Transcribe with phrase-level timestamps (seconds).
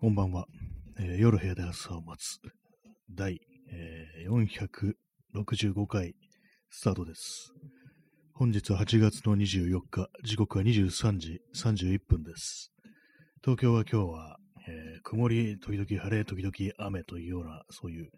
[0.00, 0.46] こんばんは。
[1.00, 2.38] えー夜部屋で朝を待つ。
[3.10, 3.40] 第、
[3.72, 4.94] えー
[5.34, 6.14] 465回
[6.70, 7.52] スタートです。
[8.32, 12.70] 本日は8月の24日、時刻は23時31分です。
[13.42, 14.36] 東京は今日は、
[14.68, 18.10] えー曇り、時々晴れ、時々雨というような、そういう、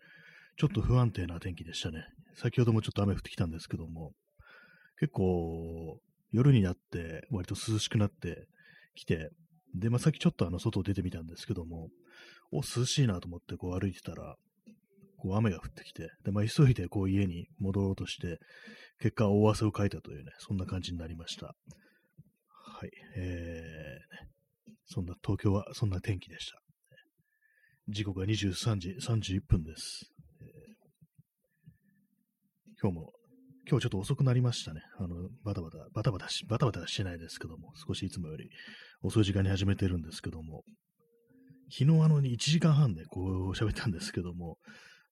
[0.58, 2.04] ちょっと不安定な天気でしたね。
[2.34, 4.12] 先ほどもちょっと雨降ってきたんですけども、
[4.98, 5.98] 結構、
[6.30, 8.48] 夜になって、割と涼しくなって
[8.94, 9.30] きて、
[9.74, 11.88] で、まあ、さっきちょっとあの、外出てみたんですけども、
[12.52, 14.36] お、涼しいなと思ってこう歩いてたら、
[15.18, 18.38] こう雨が降ってきて、で、まあ、急いでこう家に戻ろうとして、
[19.00, 21.46] 結果大汗をかいたというね、そんな感じになりました。
[21.46, 22.90] はい。
[23.16, 26.58] えー、そんな、東京はそんな天気でした。
[27.88, 30.10] 時刻は23時31分です。
[30.40, 30.80] えー
[32.82, 33.12] 今日も、
[33.70, 34.82] 今日ちょっと遅くなりましたね。
[34.98, 38.50] あの、バタバタ、バタバタし、バタバタしてないですけども、少しいつもより
[39.02, 40.64] 遅い時間に始めてるんですけども、
[41.70, 44.58] 昨日あの1時間半でこう喋ったんですけども、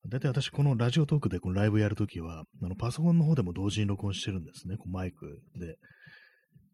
[0.08, 4.76] だいたい私このラジオトークでこのライブやるときは、あのパソコンの方でも同時に録音してるんですね。
[4.76, 5.76] こうマイクで、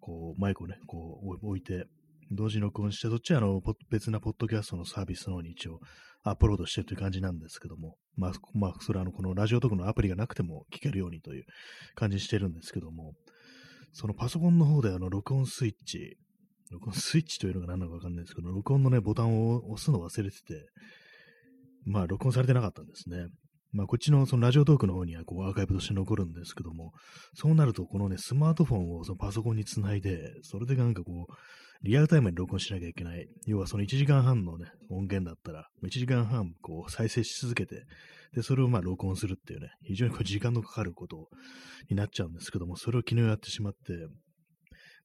[0.00, 1.84] こうマイクをね、こう置いて、
[2.30, 3.60] 同時に録音して、そっちはあの
[3.90, 5.80] 別なポッドキャストのサービスの方に一応
[6.24, 11.44] アップロードしてるという感じなんですけども、まあ、まあ、それはあのこのラジオトークのアプリがなくても聞けるようにという
[11.94, 13.12] 感じにしてるんですけども、
[13.92, 16.16] そのパソコンの方であの録音スイッチ、
[16.70, 20.66] 録音スイッチというのが何なのかわかんないですけど、録音のね、ボタンを押すの忘れてて、
[21.84, 23.26] まあ、録音されてなかったんですね。
[23.72, 26.92] まあ、こっちのそのラジオトークの方にはこうアーカイブとして残るんですけども、
[27.34, 31.32] そうなるとこのね、スマートフォンをそのパソコンにつないで、それでなんかこう、
[31.84, 33.28] リアルタイムに録音しなきゃいけない。
[33.46, 37.84] 要はその1時間半のね、音源だったら、1時間半こう再生し続けて、
[38.34, 41.28] で、それをまあ録音するっていうね、非常にこう時間のかかること
[41.90, 43.92] になっちゃうんですけども、それを昨日やってしまって、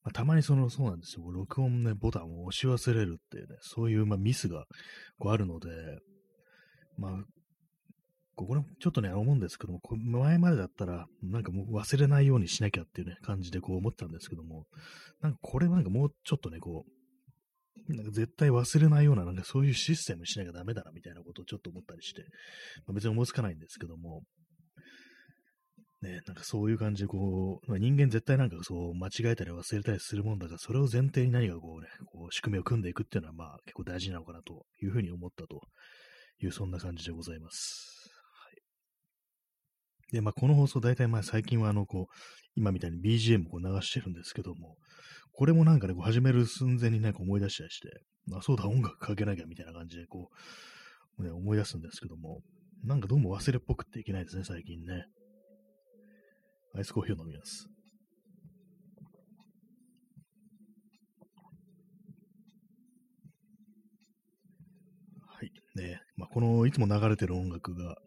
[0.03, 1.30] まあ、たまにその、そうなんですよ。
[1.30, 4.64] 録音ね、ボタンを押し忘れるっていうね、そういうまあミスが
[5.18, 5.70] こうあるので、
[6.98, 7.12] まあ、
[8.40, 14.66] ここれちょっとね、思うんですけども、前までだったら、なんかもう忘れないようにしなきゃっていうね、感じでこう思ったんですけども、
[15.22, 16.86] なんかこれはなんかもうちょっとね、こ
[17.90, 22.22] う、なんか絶対忘れないような、なんかそういうシステムにしなきゃダメだな、みたいなことをちょっと思ったりして、
[22.88, 24.24] まあ、別に思いつかないんですけども、
[26.02, 35.60] ね、なんかそういう感じでこう、まあ、人間絶対なんかそう間違えたり忘れたりするもんだから、それを前提に何かこうね、こう仕組みを組んでいくっていうのはまあ結構大事なのかなというふうに思ったと
[36.42, 37.99] いう、そんな感じでございます。
[40.12, 42.14] で、まあこの放送大体まあ最近はあのこう、
[42.56, 44.75] 今みたいに BGM を流してるんですけども、
[45.34, 47.90] これもなんかね、こう始める寸前になんか思い出したりして、
[48.34, 50.30] あ、そうだ、音楽かけなきゃみたいな感じでこ
[51.18, 52.42] う、ね、思い出すんですけども、
[52.84, 55.06] なんかどうも忘れっぽくっていけないですね、最近ね。
[56.76, 57.68] アイスコーヒーを飲みます。
[65.28, 65.52] はい。
[65.76, 67.97] ねまあ、このいつも流れてる音楽が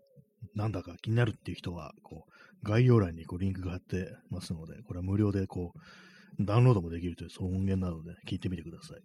[0.54, 9.00] なんだか気になるっていう人は、こう、概要欄にこうリンクが貼ってますので、これは無料でこう、ダウンロードもできるという、そういう音源なので、聞いてみてください。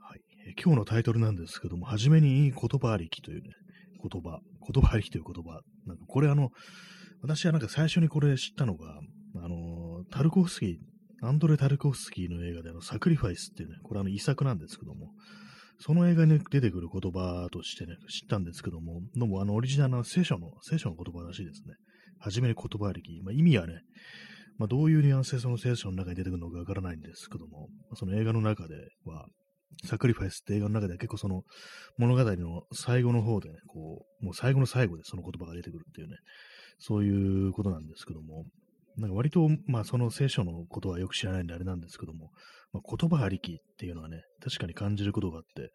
[0.00, 0.20] はい。
[0.62, 3.50] 今日のタイトルなんですけども、はじめにいい言葉ありきというね、
[4.02, 4.40] 言葉、
[4.72, 5.60] 言葉ありきという言葉。
[5.86, 6.50] なんかこれあの、
[7.22, 9.00] 私はなんか最初にこれ知ったのが、
[9.36, 15.12] あの、タルコフスキー、アンドレ・タルコフスキーの映画であの、サクリファイスっていうね、これあの遺作なんですけども、
[15.78, 21.74] その映画に出てくる言葉としてね、知ったんですけども、どうもあのオリジナルの聖書の、聖書の言葉らしいですね。
[22.18, 23.20] はじめに言葉ありき。
[23.22, 23.82] まあ、意味はね、
[24.58, 29.26] まあ、どういうニュアンスでその聖書の中に出てくるのかわからないんですけども、その映画の中では、
[29.84, 31.42] サクリファイスって映画の中では結構その
[31.98, 36.16] 物語の最後の方でね、こう、もう最後の最後でその言葉が出てくるっていうね、
[36.78, 38.46] そういうことなんですけども、
[38.96, 42.30] なんか割と、まあその聖書のことはよく知らないんであれなんですけども、
[42.72, 45.70] まあ、言葉ありきっていうのはね、確かに感じることがあって、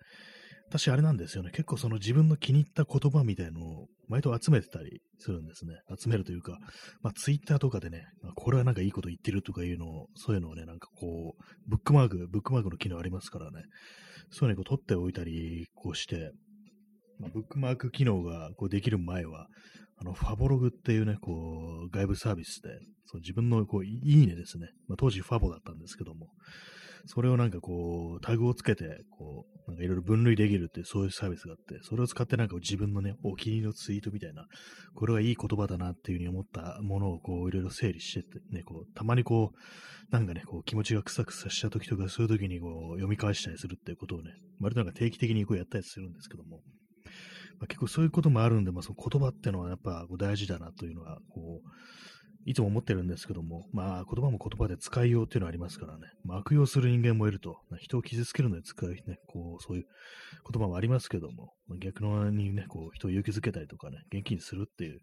[0.69, 5.73] 私あれなんですよね、結構その自分の気に入った言葉みたいのを毎度集めてたりするんですね。
[5.99, 6.57] 集めるというか、
[7.01, 13.63] まあツイッターとかでね、まあ、これはなんかいいこと言ってるとかいうのを、そういうのをね、なんかこう、ブックマーク、ブックマークの機能ありますからね、
[14.29, 16.31] そういうのを取っておいたり、こうして、
[17.19, 19.47] まあ、ブックマーク機能がこうできる前は、
[19.97, 22.69] あの、ファボログっていうね、こう、外部サービスで、
[23.05, 24.69] そう自分のこう、いいねですね。
[24.87, 26.29] まあ、当時ファボだったんですけども、
[27.05, 34.45] それをなんかこう、タグをつけて、こう、なんかいろいろ分類できるっていうそういうサービスがあって、それを使ってなんか自分のね、お気に入りのツイートみたいな、
[34.95, 39.57] これはいい言葉だなっていうふうに思ったものをこう、いろいろ整理してってね、こう、たまにこう、
[40.11, 46.61] なんかね、こう、気持ちがクサクサした時とか、そういう時にこう、読み返したりするっていうことをね、割となんか定期的にこうやったりするんですけども、
[47.59, 51.69] まあ、結構そういうこともあるんで、まあ、その言葉ってのはやっぱこう大事だなというのは、こう、
[52.45, 59.85] いつも思ってるんですけども、まあ、言葉も言葉で使いようっていうのはありますからね、まあ、悪用する人間もいると、人を傷つけるのに使うね、こう、そういう
[60.51, 65.01] 言葉もありますけども、まあ、逆のにね、こう、人を勇気づけたりとかね、元気にするっていう、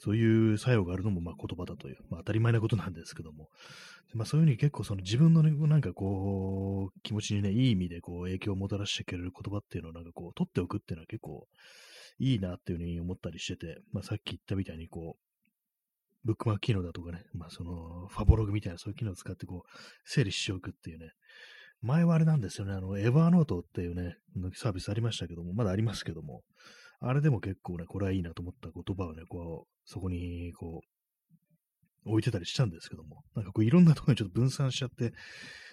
[0.00, 3.48] そういう作用があるのも、まあ、言葉だという、まあ、当たり前なことなんですけども、
[4.14, 11.46] まあ、そういうふうに結構その自分の、ね、なんかこう、気持ちにね、いい意味でこう、影響をもたらしてくれる言葉っていうのをなんかこう、取っておくっていうのは結構
[12.20, 15.27] いいなっていうふうに思ったりしてて、まあ、さっき言ったみたいにこう、
[16.24, 19.68] ブックマーク機能だとかね、まあその、ファボログみたいなそういう機能を使ってこう、
[20.04, 21.10] 整理しておくっていうね。
[21.80, 24.16] 前はあれなんですよね、あの、エヴァーノートっていうね、
[24.54, 26.42] サービスありましたけども、まだありますけども、
[27.00, 30.88] あれでも結構ね、これはいいなと思った言葉をね、こう、そこに、こう、
[32.04, 35.12] 置いてたりしたんですけども、なんかこういろんなところにちょっと分散しちゃって、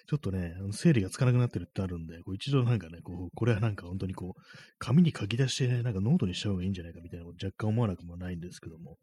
[0.06, 4.42] ちょっとね、整理がつかなくなってるってあるんで、こう一度なんかね、こう、これはなんか本当にこう、
[4.78, 8.98] 紙に書き出してね、なんかノートにした方がいいんじゃないかみたいなこと若干思わなくもないんですけども、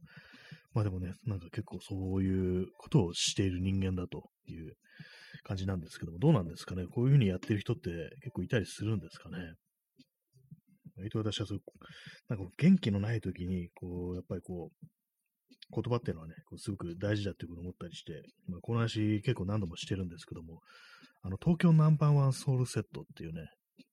[0.73, 4.73] まあでもね、なんか結構そういうことをしている人間だという
[5.43, 6.85] 感じなんですけども、どうなんですかね？
[6.85, 7.89] こういうふうにやってる人って
[8.21, 9.37] 結構いたりするんですかね？
[10.95, 11.59] 割と私はそう、
[12.29, 14.87] なんか元気のない時に、こう、やっぱりこう、
[15.73, 20.59] 言葉っていうのはね、こうすごく大事だっていうことを思ったりして、まあ、この話結構何度もしてるんですけども、
[21.23, 23.49] あの、東京ナンバーワンソウルセットっていうね、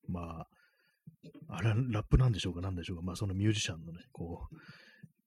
[0.09, 0.47] まあ、
[1.49, 4.57] あれラップなんでしょうか、なんでしょうか、まあそのミュージシャンのね、こう、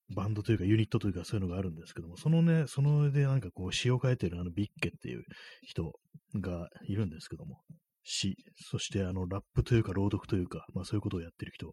[0.10, 5.24] バンドというかユニットというかそういうのがあるんですけども、そのね、その上でなんかこう詩を書いてるあのビッケっていう
[5.64, 5.94] 人
[6.36, 7.62] がいるんですけども、
[8.04, 8.36] 詩、
[8.70, 11.72] そしてあのラップというか朗読というか、まあそういうことをやってる人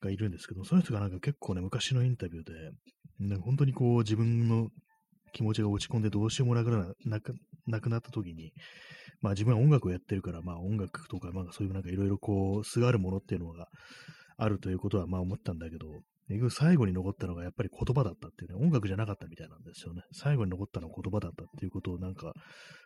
[0.00, 4.68] がいるんですけども、その人がなんか結構ね、昔のインタビューで、ね、本当にこう自分の
[5.32, 7.20] 気持ちが落ち込んでどうしようもなくな
[7.66, 8.52] なくなった時に、
[9.20, 13.68] まあ自分は音楽をやってるから、まあ音楽とか、まあそういうなんかいろいろこう、すがるものっていうのが
[14.36, 15.86] あるということはまあ思ったんだけど、
[16.50, 20.02] 最後に残ったのがやっぱり言葉だったっていうね、音楽じゃなかったみたいなんですよね。
[20.12, 22.32] 最後に残ったのは言葉だったっていうことをなんか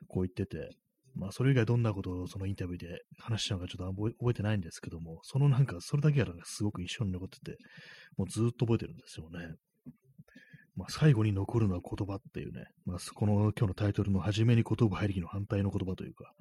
[0.08, 0.70] こう言ってて、
[1.14, 7.56] まあそれ以外どんなことをそのインタビューで話したのかちょっと覚えてないんですけども、そのなんかそれだけがすごく一緒に残ってて、
[8.16, 9.54] もうずっと覚えてるんですよね。
[10.76, 16.32] まあ、最後に残るのは言葉っていうね、まあ、この今日のタイトルの初めに言葉入りきの反対の言葉というか、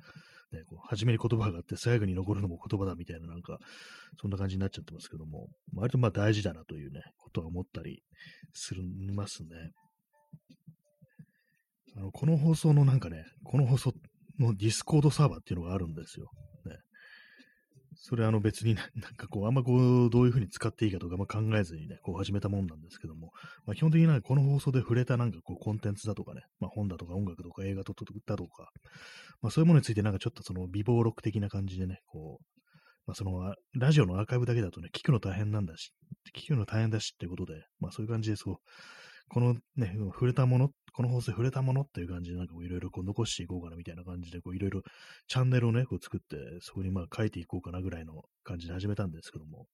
[0.87, 3.57] 初めに言葉があって最後に残るのも言葉だみたいななんか、
[4.19, 8.03] そんな感じになっちゃってますけども、割とまあ大事だなというね、ことは思ったり
[8.53, 8.83] する
[9.13, 9.49] ますね。
[11.97, 13.93] あの、この放送のなんかね、この放送
[14.39, 16.29] の Discord サーバーっていうのがあるんですよ。
[18.07, 23.31] それあの別に なんかこう、あんまこう、どういうふうに使っていいかとか、まあ、考えずにね、こう始めたもんなんですけども、
[23.65, 28.71] まあ、基本的になんかこの放送で触れたなんかこう、コンテンツだとかね、まあ、本だとか音楽とか映画とだとか、
[29.41, 32.45] まあ、そういうものについてなんかちょっとその備忘録的な感じでね、こう、
[33.07, 35.91] まあ、その、ラジオのアーカイブだけだとね、聞くの大変なんだし、
[36.35, 38.55] 聞くの大変だしってことで、まあそういう感じでそう、
[39.29, 44.81] このね、触れたもの、この放送触れたものっていう感じで、なんかいろいろ残していこうかなみたいな感じで、こういろいろ
[45.27, 49.67] チャンネルをね、こう作って、そこにまあ書いていこうかなぐらいの感じで始めたんですけども、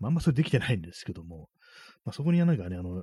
[0.00, 1.48] まあ、あんまそれできてないんですけども、
[2.04, 3.02] まあ、そこにはなんかね、あの、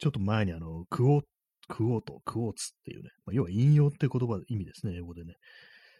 [0.00, 1.24] ちょっと前にあの、クオー、
[1.68, 5.34] クオート、クオーツっていうね、まあ、要は引用って言葉、意味ですね、英語でね。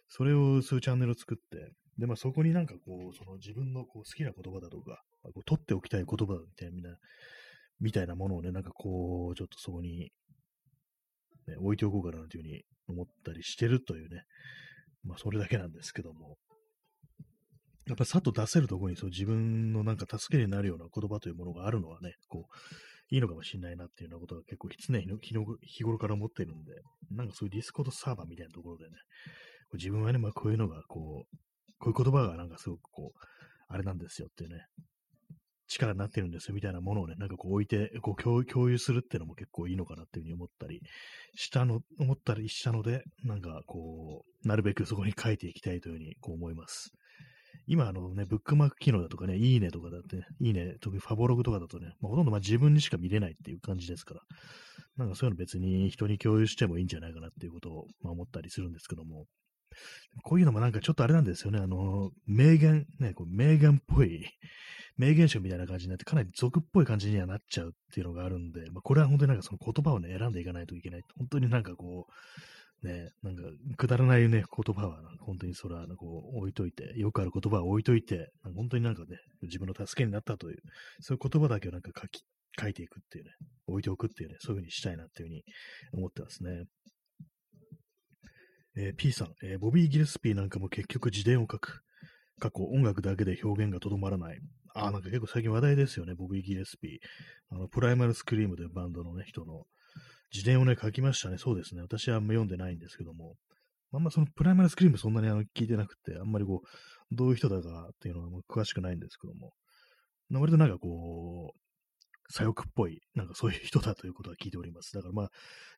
[0.09, 6.95] それを、そういうチャンネルを作って、で、まあそこになんかこう、その自分のこう好きな言葉だとか、こう取っておきたい言葉みたいな、
[7.79, 10.11] みたいなものをね、なんかこう、ちょっとそこに、
[11.47, 14.23] ね、置いておこうかなというふうに思ったりしてるというね、
[15.03, 16.37] まあそれだけなんですけども、
[17.87, 22.55] やっぱさっと出せるところにそう自分のなんか助けになるような言葉というものがあるのはね、こう、
[23.09, 25.05] いいのかもしれないなっていうようなことが結構常に
[25.61, 26.73] 日頃から思ってるんで、
[27.11, 28.91] なんかそういうディスコードサーバーみたいなところでね、
[29.73, 31.37] 自分はね、まあこういうのがこう、
[31.79, 33.19] こういう言葉がなんかすごくこう、
[33.69, 34.65] あれなんですよっていうね、
[35.67, 40.81] 力になってるんですよみたいなものをね、なんかこう置いて、こう共共有するっていうのも結構いいのかなっていうふうに思ったり
[41.35, 46.91] したの、思ったりしたので、なんかこう、なるべくそこに書いていきたいというふうにこう思います。
[47.69, 54.21] 今あのね、ブックマーク機能だとかね、いいねとかだって、いいね、特にファボログとかだとね、まあ、ほとんどまあ自分にしか見れないっていう感じですから、
[54.95, 59.25] なんかそういうの別に人に共有してもいいんじゃないかなっていうことを、まあ、思ったりするんですけども、
[60.23, 61.59] こういうのもなんかちょっとあれなんですよね。
[61.59, 64.25] あの、名言、ね、こう名言っぽい、
[64.97, 71.01] 名言集みたいな感じになって、かなり俗っぽい感じにはなっちゃうっていうのがあるんで、まあ、これは本当になんかその言葉をね、選んでいかないといけない。
[71.17, 73.41] 本当になんかこう、ね、なんか、
[73.77, 80.57] くだらないね、言葉は、本当にそれは、こう、置いといて、よくある言葉を置いといて、本当になんかね、自分の助けになったという、
[80.99, 82.21] そういう言葉だけをなんか書き、
[82.59, 83.31] 書いていくっていうね、
[83.67, 85.43] 置いておくっていうね、そういうふうにしたいなっていうふうに
[85.93, 86.65] 思ってますね。
[88.77, 91.81] えー、P さん、えー、ボビー・ギルスピーなんかも結局自伝を書く。
[92.39, 94.39] 過去、音楽だけで表現がとどまらない。
[94.75, 96.97] あ、なんか結構最近話題ですよね、ボビー・ギルスピー。
[97.49, 99.65] あの、プライマルスクリームというバンドのね、人の、
[100.31, 101.39] 自伝をね、書きましたね。
[101.39, 101.81] そうですね。
[101.81, 103.37] 私はあんま読んでないんですけども、
[103.91, 109.53] あんまそのプライマルスクリームそんなにあの聞いてなくて、あんまりこう、どういう人だかっていうのはもう詳しくないんですけども、
[110.29, 111.59] 割となんかこう、
[112.29, 114.93] 左翼っぽい、なんかそういう人だということは聞いております。
[114.93, 115.29] だからまあ、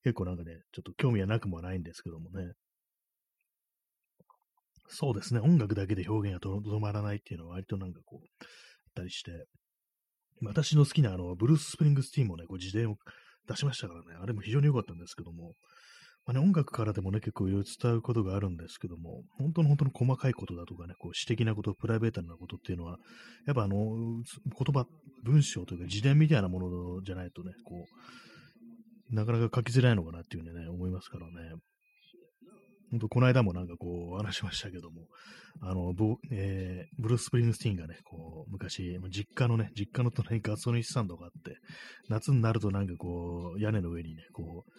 [0.03, 2.53] 結構なんかね、ちょっと興味はなくもないんですけどもね。
[4.89, 8.47] そうですね、音楽だけで表現がとどまらないっていうのは割となんかこう、あっ
[8.95, 9.45] たりして、
[10.41, 12.95] 私の好きなあの、ブルース・スプリングスティーンもね、こう自伝を
[13.47, 15.53] 出しましたからね、あれも非常に良かったんですけども、
[16.25, 22.97] まあね、音楽からでもね、結構いろいろ伝わることがあるんですけども、本当の本当の細かいことだとかね、こう私的なこと、プライベートなことっていうのは、
[23.45, 24.23] やっぱあの、言
[24.73, 24.85] 葉、
[25.23, 27.85] 文章というか自伝みたいなものじゃないとね、こ
[29.11, 31.55] う、なかなか書きづらいのかなっていうふうにね、思いますからね。
[32.91, 35.01] 本当この間もなんかこう話しましたけども、
[35.61, 41.57] あの、ブ,、えー、ブルース・スプリングスティーンがね、こう、昔、実家のね、実家の隣にガソリンスタンドがあって、
[42.07, 44.71] 夏になるとなんかこう、屋根の上にね、こう、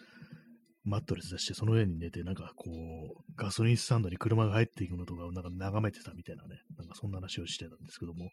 [0.83, 8.31] マットレス出して、その上に寝て、なんかこう、ガソリンスタンドに車が入っていくのとかをなんか眺めてたみたいなね、なんかそんな話をしてたんですけども、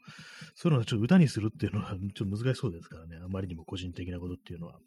[0.55, 4.81] そういうのはちょっと歌にするっていうのは ちょっと難しそうですからね、あまりにも個人的なことっていうのは。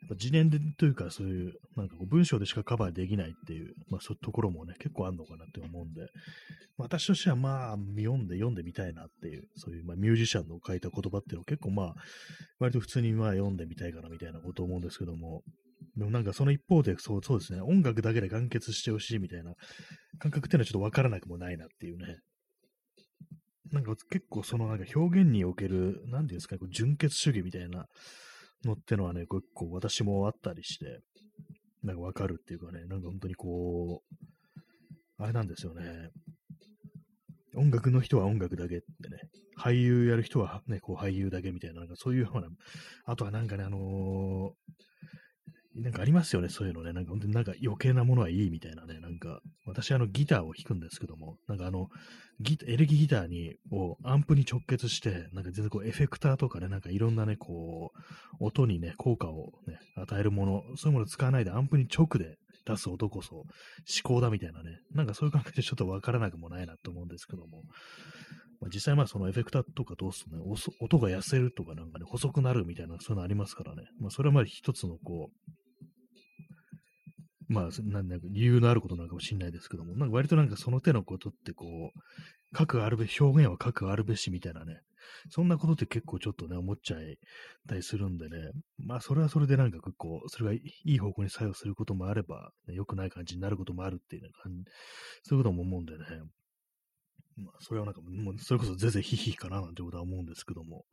[0.00, 6.06] やっぱ自伝でというか、そういう、なんかこう文章でしかカバーできないっていう、まあそういうところもね、結構あるのかなって思うんで、
[6.76, 11.94] 私としてはまあ、読んで読んでみたいなっていう、そういう、まあ、ミュージシャンの書いた言葉っていうのを結構まあ、
[12.60, 15.42] 割と普通にまあ読んでみたいかなみたいなこと思うんですけども、
[15.98, 19.54] でもなんかその一方で、そうそうですね、音楽だけで完結してほしいみたいな
[20.18, 22.18] 感覚っていうのはちょっとわからなくもないなっていうね。
[23.72, 27.86] なんか結構そのなんか表現における、なんていうんですかね、こう純潔主義みたいな
[28.64, 31.00] のってのはね、結構私もあったりして、
[31.82, 36.10] なんかわかるっていうかね、なんか本当にこう、あれなんですよね。
[37.56, 39.18] 音楽の人は音楽だけってね、
[39.58, 42.46] 俳優やる人はね、こう俳優だけみたいな、なんかそういうような、
[43.04, 44.50] あとはなんかね、あのー、
[45.78, 46.92] なんかありますよね、そういうのね。
[46.92, 49.00] なんか本当になんか余計なものはいいみたいなね。
[49.00, 51.88] なんか、私あのギターを弾くんですけども、なんかあの、
[52.40, 63.46] ギエレキギターに、をアンプに直結して、なんか全然こうエフェクターとかね、なんかいろんなね、こう、音にね、効果をね、与えるもの、そういうものを使わないでアンプに直で出す音こそ思
[64.02, 64.80] 考だみたいなね。
[64.92, 67.62] なんかそういう感じでちょっとわからなくもないなと思うんですけども。
[68.60, 70.42] まあ、実際まあそのエフェクターとかどうするとね、
[70.80, 73.84] 音が痩せるとかなんかね、細くなるみたいな、そういうのありますからね。
[74.00, 75.52] まあそれはまあ一つのこう、
[77.48, 81.98] まあ、なんだ理由のあることなのかもしれないですけども、なんか割となんかその手のことってこう、
[82.52, 84.80] 各あるべ、表現は各あるべしみたいなね、
[85.30, 87.18] そんなことって結構ちょっとね、思っちゃい
[87.66, 88.36] たりするんでね、
[88.78, 94.64] まあそれはそれでなんか結構、それがいい方向に作用することもあれば、ね、良くない感じになることもあるっていう感じ、
[95.22, 96.04] そういうことも思うんでね、
[97.36, 100.84] まあそれはなんかもう、それこそぜぜひひかななんてことは思うんですけども、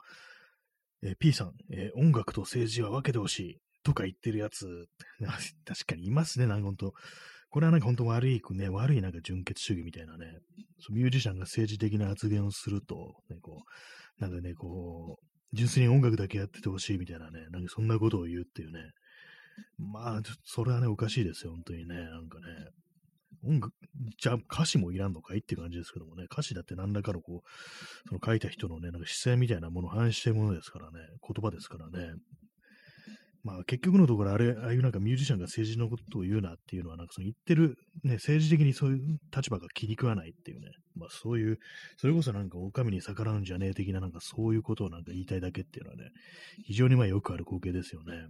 [1.03, 3.61] えー、P さん、えー、音楽と政治は分けてほしい。
[3.85, 4.87] とか言ってるやつ、
[5.63, 6.93] 確かにいますね、なんか本当。
[7.51, 10.39] これはなんか本当悪い、ね、悪いなんか純血主義みたいなね、
[10.89, 13.63] ミュージシャンが政治的な発言をすると、ね、こ
[14.19, 15.25] う、なんかね、こう、
[15.55, 18.91] 純粋に音楽だけやっててほしいみたいなね、なんかそんなことを言うっていうね。
[19.77, 22.45] まあ、それはね、おかしいですよ、本当にね、なんかね。
[23.47, 23.73] 音楽、
[24.17, 32.15] じゃあ歌詞もいらんのかいって感じですけどもね、歌詞だって何らかのこう、その書いた人のね、なんか姿勢みたいなものを反映しているものですからね、言葉ですからね。
[33.45, 41.59] まあ結局のところあれ、ああいうなんかミュージシャンが政治のことを言うなっていうのは、なんかその言ってる、ね、政治的にそういう立場が気に食わないっていうね、まあそういう、
[41.97, 46.09] それこそなんか狼に逆らうんじゃねえ的ななんかそういうことをなんか言いたいだけっていうのはね、
[46.65, 48.25] 非常にまあよくある光景ですよね。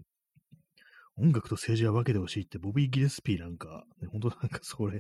[1.18, 5.00] 音楽と政治は分けてほしいってボビー・ギレスピーなんか、ね、本当なんかそれ、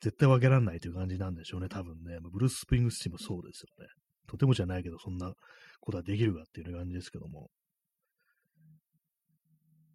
[0.00, 2.18] 絶対分けられないという感じなんでしょうね、多分ね。
[2.32, 3.90] ブルース・スプリングスティもそうですよね。
[4.28, 5.32] とてもじゃないけど、そんな
[5.80, 7.48] ことはできるかっていう感じですけども。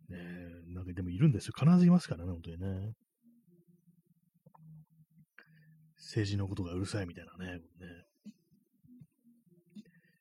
[0.10, 0.18] ね
[0.74, 1.54] なんかでもいるんですよ。
[1.58, 2.94] 必ずいますからね、本当にね。
[5.98, 7.54] 政治のことがうるさいみたいなね。
[7.54, 7.62] ね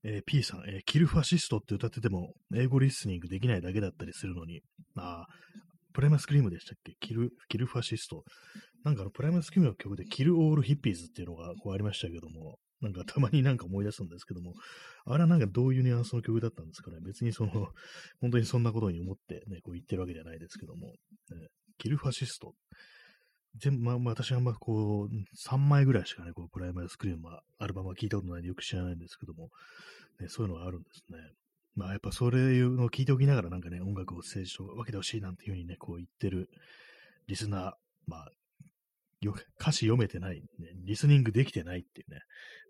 [0.05, 4.63] えー、P さん、えー、 kill fascist って歌ってても、英語リスニングできないだけだったりするのに、
[4.97, 5.27] あ
[5.93, 6.95] プライマスクリームでしたっけ？
[6.99, 8.25] kill、kill fascist。
[8.83, 14.55] なんかあの、プライマスクリームの曲で、 Kill All Hippies っていうのがこうありましたけども、なんか たまになんか思い出すんですけども、
[15.05, 16.99] あれはなんかどういうニュアンスの曲だったんですかね。
[17.01, 17.53] 別にその、
[18.21, 20.89] 本当にそんなことに思ってね、こう言ってるわけじゃないですけども、
[21.31, 21.49] ね、
[21.79, 22.55] kill fascist。
[23.57, 25.09] 全部、まあ、私はあんまこう、
[25.49, 29.51] 3枚ぐらいしかね、こう、プライマルスクリームは、アルバムは聞いたことないんでよく知らないんですけども、
[30.21, 31.19] ね、そういうのがあるんですね。
[31.75, 36.51] まあ、やっぱそれのを聞いておきながらなんかね、音楽を政治と分けてほしいなんていうふうにね、こう言ってる
[37.27, 37.73] リスナー、
[38.07, 38.33] まあ、
[39.23, 42.21] よ歌詞読めてない、ね、リスニングできてないっていうね、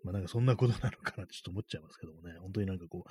[0.03, 3.09] まあなんかそんなことなのかなってちょっと思っちゃいますけどもね、本当になんかこう、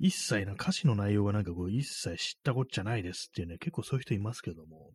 [0.00, 4.90] 一切な歌詞の内容がなんかこう、一切知ったこっちゃないですっていうね、結構そういう人いますけども、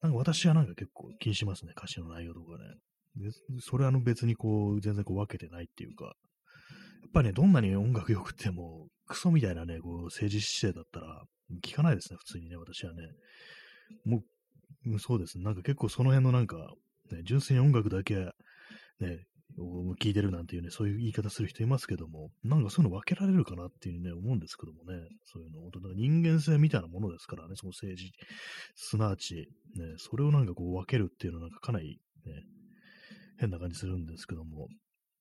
[0.00, 3.30] なんか私はなんか結構気にしますね、歌詞の内容とかね。
[3.60, 11.22] それはあの別にこう、全然こう分けてないっていうか、やっぱりね、どんなに音楽良くても、クソみたいなね、こう、政治姿勢だったら、
[11.62, 13.02] 聞かないですね、普通にね、私はね。
[14.06, 14.22] も
[14.86, 15.36] う、そうです。
[15.36, 16.56] ね、なんか結構その辺のなんか、
[17.12, 18.16] ね、純粋に音楽だけ、
[19.00, 19.24] ね、
[20.00, 28.12] 聞いてるなんていうね、そういう言い方する人いますけども、なんかそういうの分けられるかなっていうね、思うんですけどもね、そういうの、本当人間性みたいなものですからね、その政治、
[28.74, 29.34] すなわち、
[29.76, 32.32] ね、それをなんかこう分けるっていうのはなんかかなり、ね、
[33.38, 34.68] 変な感じするんですけども、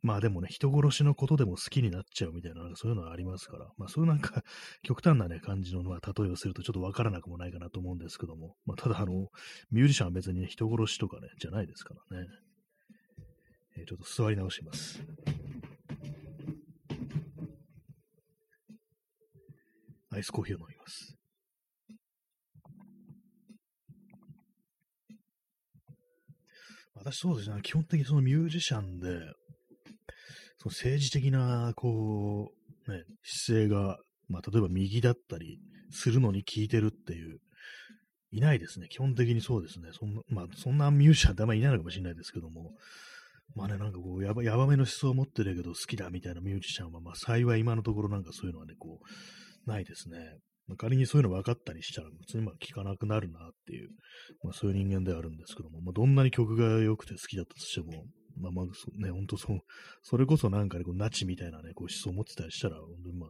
[0.02, 4.44] まあでもね、人殺しのことでも好きになっちゃうみたいな、なんかそういうのはありますから、まあそういうなんか
[4.82, 9.30] 極端なね、感じの、まあ、例えをするとちょっとわからなくもないかなと思うんですけども、まあただあの、
[9.70, 12.28] ミュージシャンは別に、ね、人殺しとかね、じゃないですからね。
[13.78, 15.04] えー、ちょっと座り直します。
[20.10, 21.16] アイスコーヒーを飲みます。
[26.96, 29.10] 私そうですね、基本的にそのミュージシャンで、
[30.62, 32.52] その政治的な、こ
[32.88, 37.40] う、ね、姿勢が、まあ、例えば右だったりするのに聞いてるっていう、
[38.32, 38.88] いないですね。
[38.88, 39.90] 基本的にそうですね。
[39.92, 42.74] そんな、まあ、そんなミュージシャンってあんまりいないのかもしれないですけども、
[43.56, 50.20] まあね、なんかこう、やばやばめの思想を持ってるけど好きだみたいなミュージシャンは、まあ幸い今のところなんかそういうのはね、こう、ないですね。
[50.68, 53.90] まあ、仮にそういうの分かったりしたら、普通にまあ聞かなくなるなっていう、
[54.44, 58.06] まあそういう人間ではあるんですけども、まあどんなに曲が良くて好きだったとしても、
[58.38, 58.66] まあまあ、
[59.06, 59.60] ね、本当そう、
[60.04, 63.30] それこそなんかね、こう、ナチみたいなね、こう思想を持ってたりしたら、本当にまあ、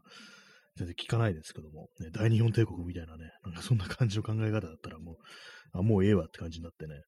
[0.77, 5.15] 全然聞かないですけども、ね、大日本帝国みたいなね、なんかそんな感じの考え方だったらもう、
[5.73, 7.01] あ、もうええわって感じになってね、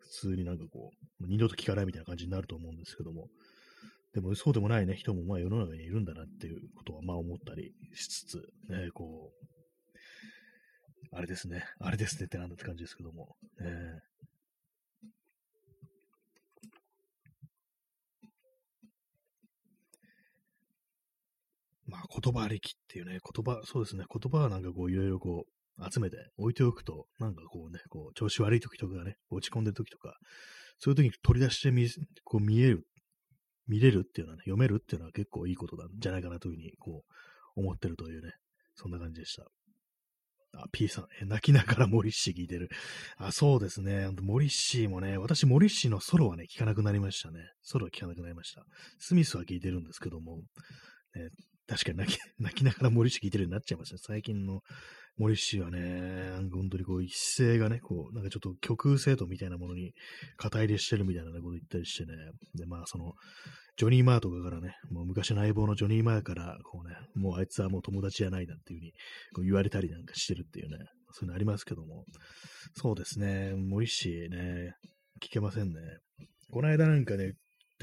[0.00, 3.28] 普通になんかこう、二度と聞かないみたいな感じになると思うんですけども、
[4.14, 8.36] でもそうでもないね、人もまあ世の中にいるんだなっていうことはまあ思ったりしつつ、
[8.68, 13.70] ね、こう、あれですね、あれですねってなんだって感じですけども、ね、
[21.86, 30.16] まあ言葉ありきっていうね、言葉、そうですね、言葉はなんかこういろいろこう、集めて置いておくと、なんかこうね、こう調子悪い時とかね、落ち込んでる時とか、
[30.78, 31.88] そういう時に取り出してみ、
[32.24, 32.86] こう見える、
[33.66, 37.04] 見れるっていうのはね、読めるっていうのは結構いいことなんじゃないかなというふうに、こ
[37.56, 38.32] う、思ってるというね、
[38.74, 39.46] そんな感じでした。
[40.56, 42.68] あ、P さん、え泣きながらモリッシー聞いてる。
[43.16, 44.08] あ、そうですね。
[44.20, 47.40] モリッシーもね、私、モリッシーのソロはね、聞かなくなりましたね。
[47.62, 48.64] ソロは聞かなくなりました。
[48.98, 50.42] スミスは聞いてるんですけども、ね、
[51.66, 53.98] 確かに泣き 泣きながらモリッシー聞いてるようになっちゃいました。
[53.98, 54.62] 最近の
[55.16, 59.94] 森氏はね、本当にこう一斉がね、こう、なんかちょっと極右政党みたいなものに
[60.36, 62.16] 肩入れしてるみたいなこと言ったりしてね、
[62.54, 63.14] で、まあその、
[63.76, 68.92] ジョニー・マーとかからね、もう昔の相棒のジョニー・マーから、こうね、もうあいつはもう友達じゃないなっていうふうに
[69.34, 70.78] こう言われたりなんかしてるっていうね、
[71.12, 72.04] そういうのありますけども、
[72.74, 74.74] そうですね、森氏ね、
[75.22, 75.80] 聞けませんね。
[76.50, 77.34] この間なんかね、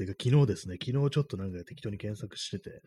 [0.06, 2.82] てか昨日ですね、昨日ちょっとなんか適当に検索してて、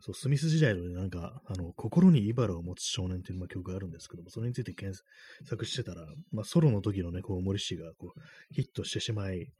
[0.00, 5.00] そう、スミス時代のなんか、あの、心に茨を持つ少年っていう曲があるんですけども、それについて検
[5.48, 8.20] 索してたら、まあ、ソロの時のね、こう、森氏がこう、
[8.54, 9.52] ヒットしてしまい、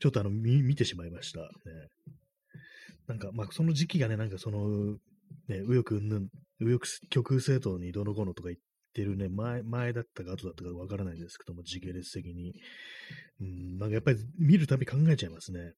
[0.00, 1.40] ちょっとあの、見、見てしまいました。
[1.40, 1.46] ね。
[3.06, 4.98] なんか、まあ、その時期がね、なんかその、
[5.48, 6.28] ね、右翼うんぬん、
[6.60, 8.60] 右翼極右政党にどのこのとか言っ
[8.94, 12.54] てるね、前、前だったか後だったかわからないですけども、時系列的に。
[13.40, 15.72] うん、なんかやっぱり見るたび考えちゃいますね。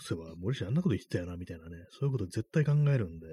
[0.00, 3.26] そういえば、森氏あんなこと言ってたよな、みたいなね、そういうこと絶対考えるんで、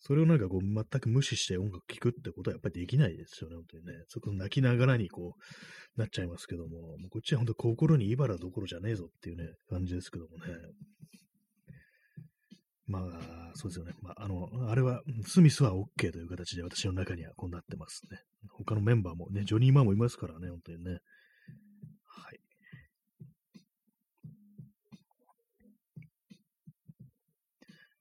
[0.00, 3.92] それをなんかこう、全く無視して音楽聴くってことはやっぱりできないですよね、本当にね。
[4.08, 5.34] そこ泣きながらにこ
[5.96, 10.52] う、なっちゃいますけども、もうこっちは本当心に茨どころじゃねえぞっていうね、感じですけどもね。
[12.86, 13.94] まあ、そうですよね。
[14.00, 18.18] まあ、あの、あれは、スミスは OK という形で私の中にはこうなってますね。
[18.50, 20.90] 他のメンバーもね、ジョニー・マーもいますからね、本当にね。
[20.92, 22.45] はい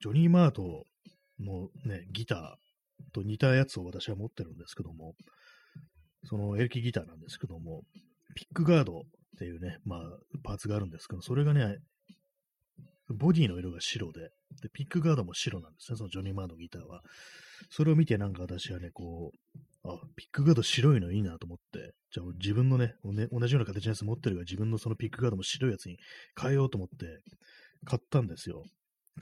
[0.06, 0.86] ジョニー・マート
[1.40, 5.16] のね、ギターと似たやつを私は持ってるんですけども、
[6.26, 7.82] そのエレキギターなんですけども、
[8.36, 9.02] ピックガードっ
[9.40, 10.00] ていうね、まあ、
[10.44, 11.78] パーツがあるんですけど、それがね、
[13.10, 14.30] ボディの色が白で、
[14.62, 17.02] で、ピックガードも白なんですね、そのジョニー・マーのギターは。
[17.72, 25.98] それを見てなんか私はね、こう、あ、ピックガード白いのいいなと思って、じゃあ自分のね、ね同じような形のやつ持ってるから自分のそのピックガードも白いやつに
[26.40, 27.24] 変えようと思って
[27.86, 28.66] 買ったんですよ。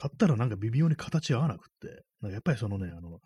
[0.00, 3.20] 買ったらなんか微妙に形合わなくって、なんかやっぱりそのね、あの、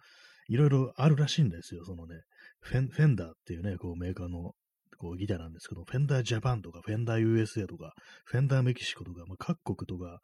[0.48, 2.16] いろいろあるらしいんですよ、そのね、
[2.60, 4.52] フェンフェンダーっていうね、こうメーカーの
[4.98, 7.92] こうギターなんですけど、フェンダージャパンとか、フェンダー USA とか、
[8.24, 10.20] フェンダーメキシコとか、まあ、各国とか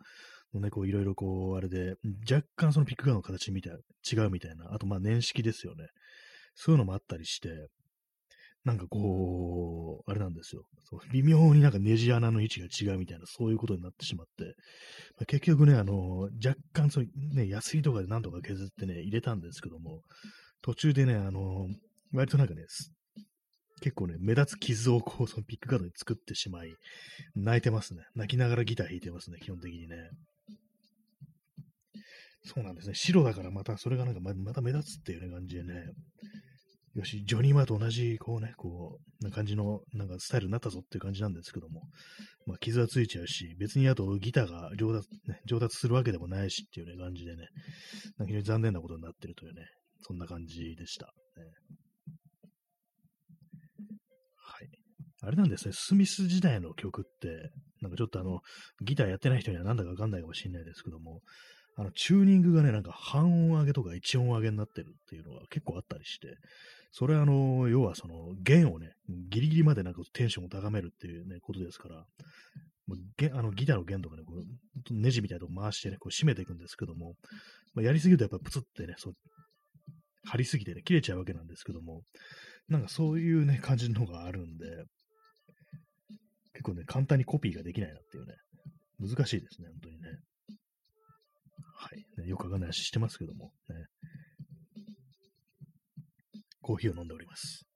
[0.53, 1.95] のね、こういろいろこう、あれで、
[2.31, 3.73] 若干そのピックガンの形みたい、
[4.11, 5.87] 違うみたいな、あとまあ年式ですよね。
[6.55, 7.49] そういうのもあったりして、
[8.65, 10.63] なんかこう、あれなんですよ。
[10.85, 14.45] そう微妙になんかネジ穴の位置が違うみたいな、そういうことになってしまって、
[15.19, 20.01] まあ、結局ね、あの、若干そう、ね、安いとかで何とか削ってね、入れたんですけども、
[20.63, 21.69] 途中でね、あの、
[22.13, 22.63] 割となんかね、
[23.81, 26.69] 結構ね、目立つ傷をこう、そのピックガードに作ってしまい、
[27.35, 28.05] 泣いてますね。
[28.15, 29.97] 泣きながらギター弾いてますね、基本的にね。
[32.47, 32.95] そうなんですね。
[32.95, 35.87] 白だからまた、それがなんかままた目立つっていうね、感じでね。
[36.95, 41.83] よし、ジョニー・マーと同じ、こうね、こう、な感じの、なんかスタイルになったぞっていう感じなんですけども、
[42.47, 47.49] まあ、傷はついちゃうし、別にあとギターが上達、ね、上達するわけでもないしっていうね、感じでね、
[48.27, 49.67] 非常に残念なことになってるというね、
[50.03, 51.07] そんな感じでした。
[51.37, 51.43] ね、
[54.37, 54.69] はい。
[55.23, 58.39] あれなんですね、スミス時代の曲って、なんかちょっとあの、
[58.83, 61.23] ギターやってない人にはなんだかわかんないかもしれないですけども、
[61.77, 66.29] あの、チューニングがね、なんか半音上げとか一音上げになってるっていうのが結構あったりして、
[66.97, 68.93] それはあの、要はその弦をね、
[69.29, 72.05] ギリギリまでなんかテンションを高めるっていうね、ことですから、
[72.87, 72.95] ま
[73.35, 77.15] あ、あのギターの弦とかね、こうネジみたいなとこ回してね、こう締めていくんですけども、
[77.75, 79.15] まあ、やりすぎるとやっぱプツってね、そう
[80.23, 82.03] 張りすぎてね、切れちゃうわけなんですけども、
[82.69, 84.85] なんかそういうね、感じのがあるんで、
[86.53, 88.35] 結構ね、簡単にコピーができないなっていうね、
[89.01, 90.09] 難しいですね、本当にね。
[91.77, 92.23] はい。
[92.23, 93.75] ね、よくわかんない話してますけども、ね。
[96.65, 97.67] コーヒーを飲んでおります。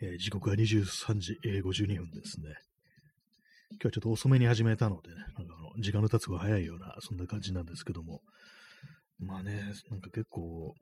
[0.00, 2.54] えー、時刻は23時、え52分ですね。
[3.72, 8.20] 今日はちょっと遅めに始めたので、ね、なんかあの時間の経つ方が早いような、そんな感じなんですけども。
[9.18, 10.72] まあね、なんか結構、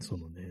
[0.00, 0.42] そのね、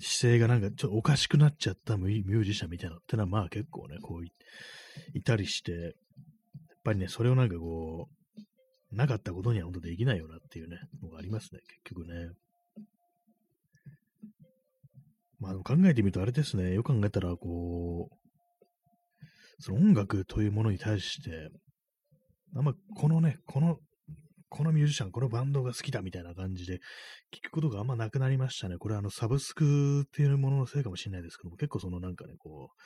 [0.00, 4.32] 姿勢がなんかちょっとおかしくなっちゃったミュージシャンみたいなのってのはまあ結構ね、こうい
[5.14, 5.94] いたりして、
[6.84, 8.08] ぱりね、それをなんかこ
[8.92, 12.30] う、なかったことには本当できないよなっていうね、のがありますね、結局ね。
[15.40, 18.16] まあ考えてみるとあれですね、よく考えたらこう、
[19.58, 21.50] その音楽というものに対して、
[22.56, 23.78] あんまこのね、この
[24.54, 26.78] このミュージシャン、このバンドが好きだみたいな感じで
[27.34, 28.76] 聞くことがあんまなくなりましたね。
[28.78, 32.82] これあのサブスクっていうもののせいかもしれないですけども、結構そのなんかね、こう、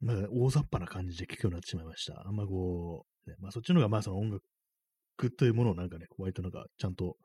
[0.00, 2.22] なんか大雑把な感じで聞くようになってしまいました。
[2.26, 7.16] あんまこう、ね、まあそっちの方がまあその音楽というものをなんかね、割となんかちゃんと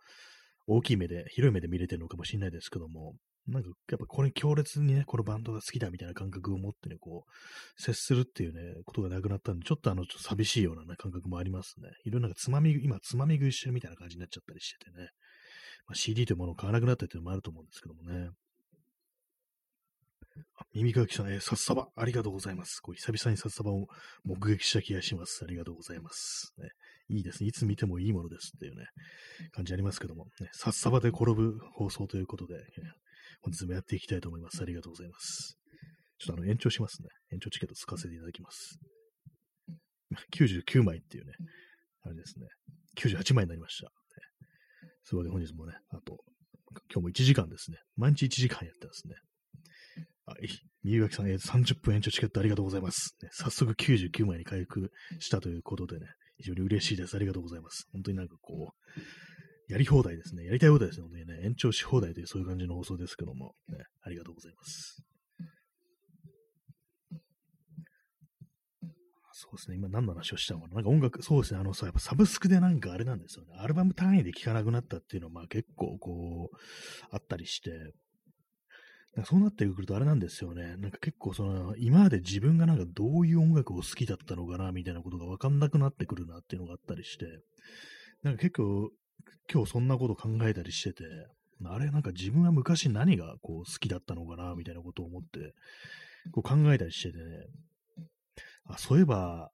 [0.68, 3.14] 大きい目で、広い目で見れてるのかもしれないですけども、
[3.48, 11.90] なんか、やっぱこれ強烈にね、このバンドが好きだみたいな感覚を持ってね、こう、接するっていうね、ことがなくなったんで、ちょっとあの、ちょっと寂しいような、ね、感覚もありますね。
[12.06, 15.10] いろんなつまみ、今、つまみ食いしてるみたいな感じになっちゃったりしててね。
[15.86, 18.30] まあ、CD というものを買わなくなったっていうのもあると思うんですけどもね。
[20.76, 22.82] 耳かきさん、えー、さっさば、ありがとうございます。
[22.82, 23.88] こう久々にさっさばを
[24.26, 25.46] 目撃した気がします。
[25.46, 26.54] ありがとうございます。
[26.58, 26.68] ね、
[27.08, 27.48] いいですね。
[27.48, 28.88] いつ見てもいいものですっていうね、
[29.54, 32.56] 感じありますけども、ね、さっさばで転ぶ放送ということで、
[33.42, 34.62] 本日もやっていきたいと思います。
[34.62, 35.58] ありがとうございます。
[36.18, 37.08] ちょっとあの延長しますね。
[37.32, 38.78] 延長チケット使わせていただきます。
[40.34, 41.32] 99枚っていうね、
[42.04, 42.48] あれですね。
[42.98, 43.90] 98枚になりました。
[45.06, 46.18] そういうわけで本日もね、あと、
[46.92, 47.78] 今日も1時間ですね。
[47.96, 49.16] 毎日1時間やってますね。
[50.26, 50.36] あ、
[50.84, 53.16] 右垣さん、30分延長チケットありがとうございます。
[53.32, 56.08] 早速99枚に回復したということでね、
[56.38, 57.16] 非常に嬉しいです。
[57.16, 57.88] ありがとうございます。
[57.92, 60.46] 本当になんかこう、やり放題ですね。
[60.46, 61.26] やりたい放題ですね。
[61.26, 65.04] ね、延長し放題というそういう感じの放送ですけども、ね、ありがとうございます。
[69.38, 69.76] そうですね。
[69.76, 71.60] 今何の話をしたのかななんか音楽、そうですね。
[71.60, 73.54] あのさ、やっぱサブスクでなんかあれなんですよね。
[73.58, 76.56] アルバム単位で聴かなくなったっていうのは、まあ結構こう、
[77.12, 77.72] あったりして、
[79.24, 80.76] そうなってくるとあれなんですよね。
[80.78, 87.26] なんか結構その、今まで自分がなんかどういう音楽を好きだったのかな、みたいなことがわかんなくなってくるなっていうのがあったりして、
[88.24, 88.92] なんか結構
[89.52, 91.04] 今日そんなこと考えたりしてて、
[91.64, 95.54] あれなんか自分は昔何がこう好きだったのかなみたいなことを思って、
[96.32, 97.24] こう考えたりしててね、
[98.68, 99.52] あ、そういえば、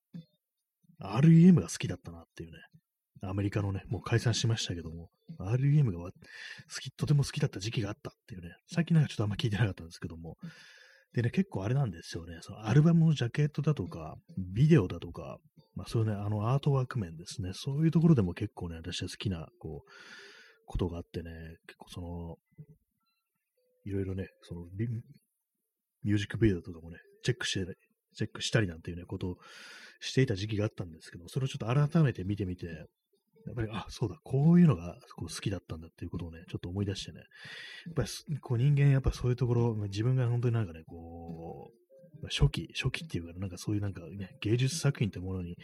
[0.99, 2.57] REM が好きだったなっていうね、
[3.23, 6.11] アメリカのね、もう解散しましたけども、REM が好
[6.81, 10.37] き、とても好きだった時期があったっていうね、最近なんかちょっとあんま聞いてなかったんですけども、
[11.13, 15.37] でね、結構あれなんですよね、そのアルバムのジャケットだとか、ビデオだとか、
[15.75, 19.91] まあそういうね、あのアートワーク面ですね、そういうところでも結構ね、私は好きな、こう、
[20.65, 21.31] ことがあってね、
[21.67, 22.37] 結構その、
[23.83, 27.75] いろいろね、そのミュージックビデオとかもね、チェックして、
[28.15, 29.35] チェックしたりなんていうね、ことを
[29.99, 32.67] していた時期があったんですけど、それをちょっと改めて見てみて、
[33.45, 41.81] やっぱり、あ、そうだ、こういうのがこう好きだったんだっていうことをね、ちょっと思い出してね、やっぱりこう人間、やっぱそういうところ、自分が本当になんかね、こう、
[42.27, 45.57] 初期、初期っていうか、なんかそういうなんかね、芸術作品ってものに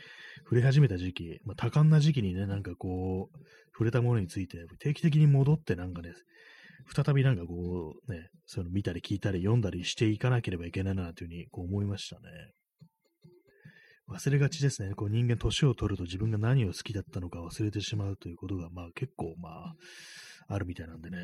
[0.43, 3.37] 触れ始めた時期、まあ、多感な時期にね、なんかこう、
[3.73, 6.13] 触れたものについて定期的に戻ってなんかね、
[6.93, 12.23] 再びなんかこうね、そういうの見たり聞いたり読んだりしていかなければいけないなというふうにこう思いましたね。
[14.09, 14.93] 忘れがちですね。
[14.95, 19.73] こう人間年を取ると自分が何を好きだったのか忘れてしまうということが、まあ結構まあ、
[20.47, 21.17] あるみたいなんでね。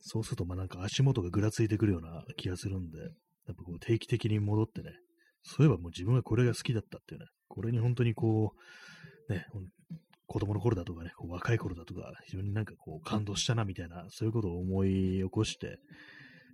[0.00, 3.10] そうするとまあなんか足元がぐらついてくるような気がするんで、やっ
[3.56, 4.90] ぱこう定期的に戻ってね、
[5.42, 8.52] そういえばもう自分はこれが好きだったっていうね、これに本当にこ
[9.28, 9.46] う、ね、
[10.26, 15.78] 子供の頃だとかね、こう若い頃だとか、非常になんかこう感動したなみたいな、そういうことを思い起こして、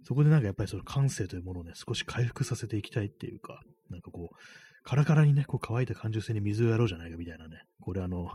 [0.04, 3.60] そこでなんかやっぱりその感性というものをね、少し回復させていきたいっていうか、
[3.90, 4.36] なんかこう、
[4.88, 8.30] カラカラにね、こう乾いた感受性に水をやろうじゃないかみたいなね、これあの、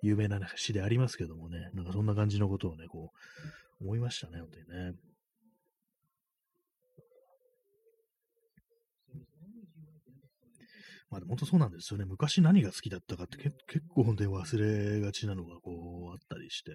[0.00, 3.12] 有名な、詩でありますけどもね、なんかそんな感じのことをね、こ
[3.82, 4.94] う、思いましたね、本当にね。
[11.10, 12.06] まあ、本当そうなんですよね。
[12.06, 13.52] 昔何が好きだったかって結
[13.94, 16.70] 構本当に忘れがちなのがこうあったりして。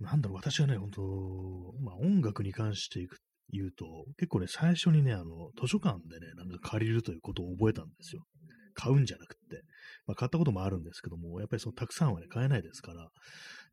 [0.00, 1.02] なんだろう、私はね、本当
[1.84, 3.20] まあ音楽に関していく
[3.52, 8.22] 言うと、結構ね、最初にね、あの、図書館でね、なんか借りるということを覚えたんですよ。
[8.74, 9.62] 買うんじゃなくって。
[10.06, 13.08] まあ、買ったこともあるんですけども、やっぱりそのたくさんはね、買えないですから、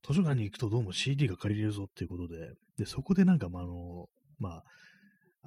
[0.08, 4.06] 図書館に行くとどうも CD が借りれるぞっていうことで、で、そこでなんか、まあ、あの、
[4.40, 4.64] まあ、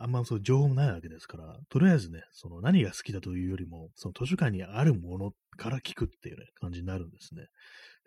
[0.02, 7.42] あんまそう情報もないわけですから、とりあえずね、その何が好きだというよりも、その図書館にあるものから聞くっていうね、感じになるんですね。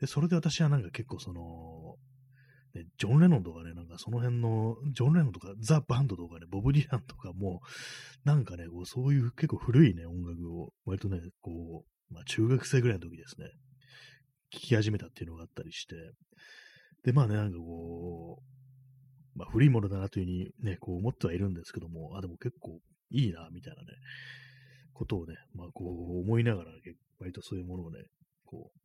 [0.01, 1.95] で、それで私はなんか結構その、
[2.73, 7.61] ね、ジョン・レノンとかね、なんかその辺の、ジョン・レノンとか、ザ・バンドとかね、ボブ・ディランとかも、
[8.23, 13.47] なんかね、こうそういう結構古いね、音楽を、割とね、こう、まあ中学生ぐらいの時ですね、
[14.49, 15.95] 聴き始めたっていうのがあったりして、
[17.03, 22.79] で、まあね、なんかこう、まあ古いものだなというふうにね、こう思ってはいるんですけども、あ、でも結構
[23.11, 23.87] いいな、みたいなね、
[24.93, 26.71] ことをね、まあこう思いながら、
[27.19, 27.99] 割とそういうものをね、
[28.45, 28.79] こう、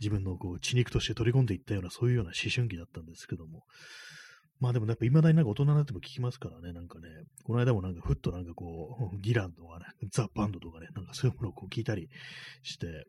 [0.00, 3.64] 自分のこう血肉として取り込んでいったような、そういうような思春期だったんですけども、
[4.58, 7.08] まあでもやっぱ未だになんか大人になっても聞きますからね、なんかね、
[7.44, 12.08] この間もなんかふっとなんかこう、 ギランとかね、ザ・バンドとかね、なんかそういうものをこう聞いたり
[12.62, 13.06] して、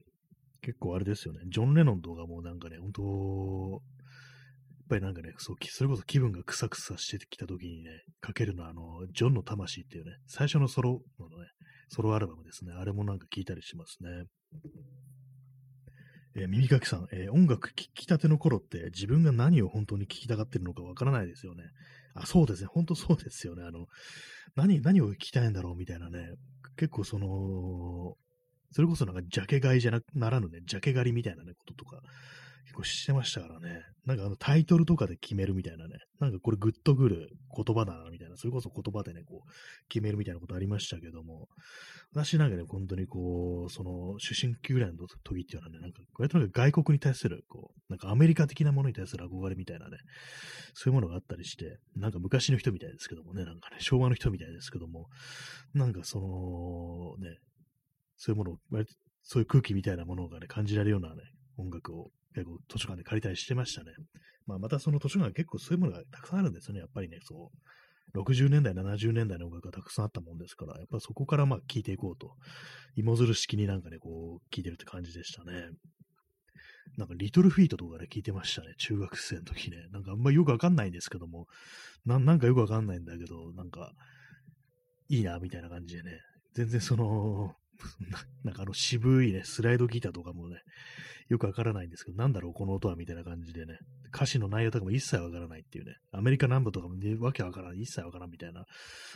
[0.62, 3.82] 結構あれですよね、ジョン・レノンとかもなんかね、本当
[4.80, 11.47] やっぱりなんかね、そう、それこそ気分がクサクサしてきた時にね、かけるのはあの、ジョンの魂っていうね、最初のソロのね、
[11.89, 14.26] ソロアルバムですね、あれもなんか聞いたりしますね。
[16.38, 21.63] えー、耳かきさん、えー、音楽聴きたての頃って自分が何を本当に聴きたがってるのかわからないですよね。
[22.13, 22.67] あ、そうですね。
[22.71, 23.63] 本当そうですよね。
[23.63, 23.88] あの、
[24.56, 26.30] 何、何を聴きたいんだろうみたいなね。
[26.78, 28.15] 結構その、
[28.71, 32.02] それこそなんかジャケ買いじゃなならぬね、ジャケ狩りみたいなね、こととか、
[32.67, 33.82] 結構してましたからね。
[34.06, 35.95] なんかあのタイトルとかで決めるみたいなね。
[36.19, 38.36] なんかこれグッとくる言葉だな、みたいな。
[38.36, 39.49] それこそ言葉でね、こう、
[39.88, 41.47] 決めるみたいなことありましたけども。
[42.12, 49.97] 私なんかね、本当にこう、その、思春期ぐらいの時っていうのはね、なんか、割と外国に対する、こう、なんかアメリカ的なものに対する憧れみたいなね、
[50.73, 55.08] そういうものがあったりして、なんか昔の人みたいですけどもね、なんかね、昭和の人みたいですけども、
[55.73, 57.38] なんかその、ね、
[58.17, 58.58] そういうものを、
[59.23, 61.21] そういう空気みたいなものがね、感じられるようなね、
[61.58, 63.92] 音楽を結構図書館で借りたりしてましたね。
[64.46, 66.80] まあ、またその図書館結構そういうものがたくさんあるんですよね。
[66.80, 67.52] やっぱりね、そ
[68.16, 72.36] う、60年代、70年代の音楽がたくさんあったもんですから、やっぱそこからまあ聴いていこうと、
[72.96, 75.70] 芋づる式になんかね、こう、聴いてるって感じでしたね。
[76.98, 78.74] なんか、リトルフィートとかで聞いてましたね。
[78.78, 79.88] 中学生の時ね。
[79.92, 81.48] なんかあんまよくわかんないんですけども、
[82.06, 83.92] ななんかよくわかんないんだけど、なんか、
[85.10, 86.22] いいな、みたいな感じでね。
[86.54, 87.56] 全然その、
[88.44, 90.62] なんかあの渋いね、スライドギターとかもね、
[91.30, 93.78] よくわからないんですけど、なんだろう、この音はみたいな感じでね、
[94.13, 98.66] 歌詞の内容とかも一切わからないっていうね、アメリカ南部とかも、ね、わけわからない、一切わからんみたいな、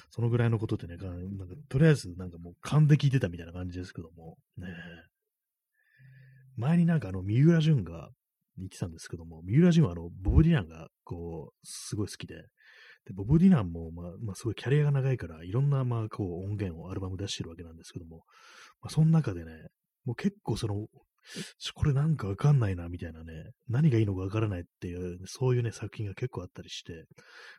[0.10, 4.67] そのぐらいのことってね、なんかとりあえずなんかもう勘で聞いてたみたいな感じですけども、ね
[6.58, 8.10] 前になんかあの、三浦淳が
[8.58, 12.45] 言ってたんですけども、三浦淳はあの、ボブ・ディランがこう、すごい好きで、
[13.05, 18.23] で、ボブ・ディランも、まあ、まあ、すごいキャリアが長いから、いろんな、まあ、こう、音源をアルバム出してるわけなんですけども、
[18.81, 19.51] まあ、その中でね、
[20.05, 20.87] もう結構その、
[21.75, 27.05] これなんかわかんないな、みたいなね、何がいいのかわからないっていう、そういうね、作品が結構あったりして、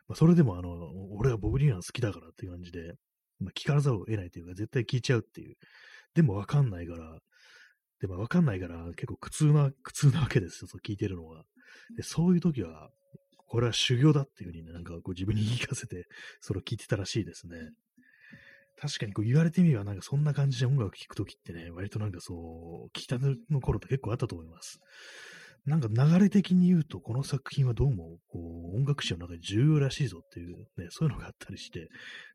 [0.07, 0.69] まあ、それでもあの、
[1.11, 2.93] 俺はボブ・ディラン好きだからっていう感じで、
[3.39, 5.55] まあ、聞かざるを得ないというか、絶対聞いちゃうっていう。
[6.13, 7.19] でもわかんないから、
[7.99, 11.43] でもわかんないから、結構苦痛な、苦痛なわけですよ、そう聞いてるのが。
[11.95, 12.89] で、そういう時は、
[13.53, 16.07] これは修行だっていうふうにね、なんかこう自分に言い聞かせて、
[16.41, 17.57] それを聞いてたらしいですね。
[18.81, 24.79] 確かにこう言われてみればなんかそんな感じで音楽聴くときってね、割となんかそう、聴きたての頃って結構あったと思います。
[25.67, 28.39] なんか流れ的に言うと、この作品はどうも、こ
[28.73, 31.89] う、音楽史の中で重要らしいぞっていうね、そういうのがあったりして、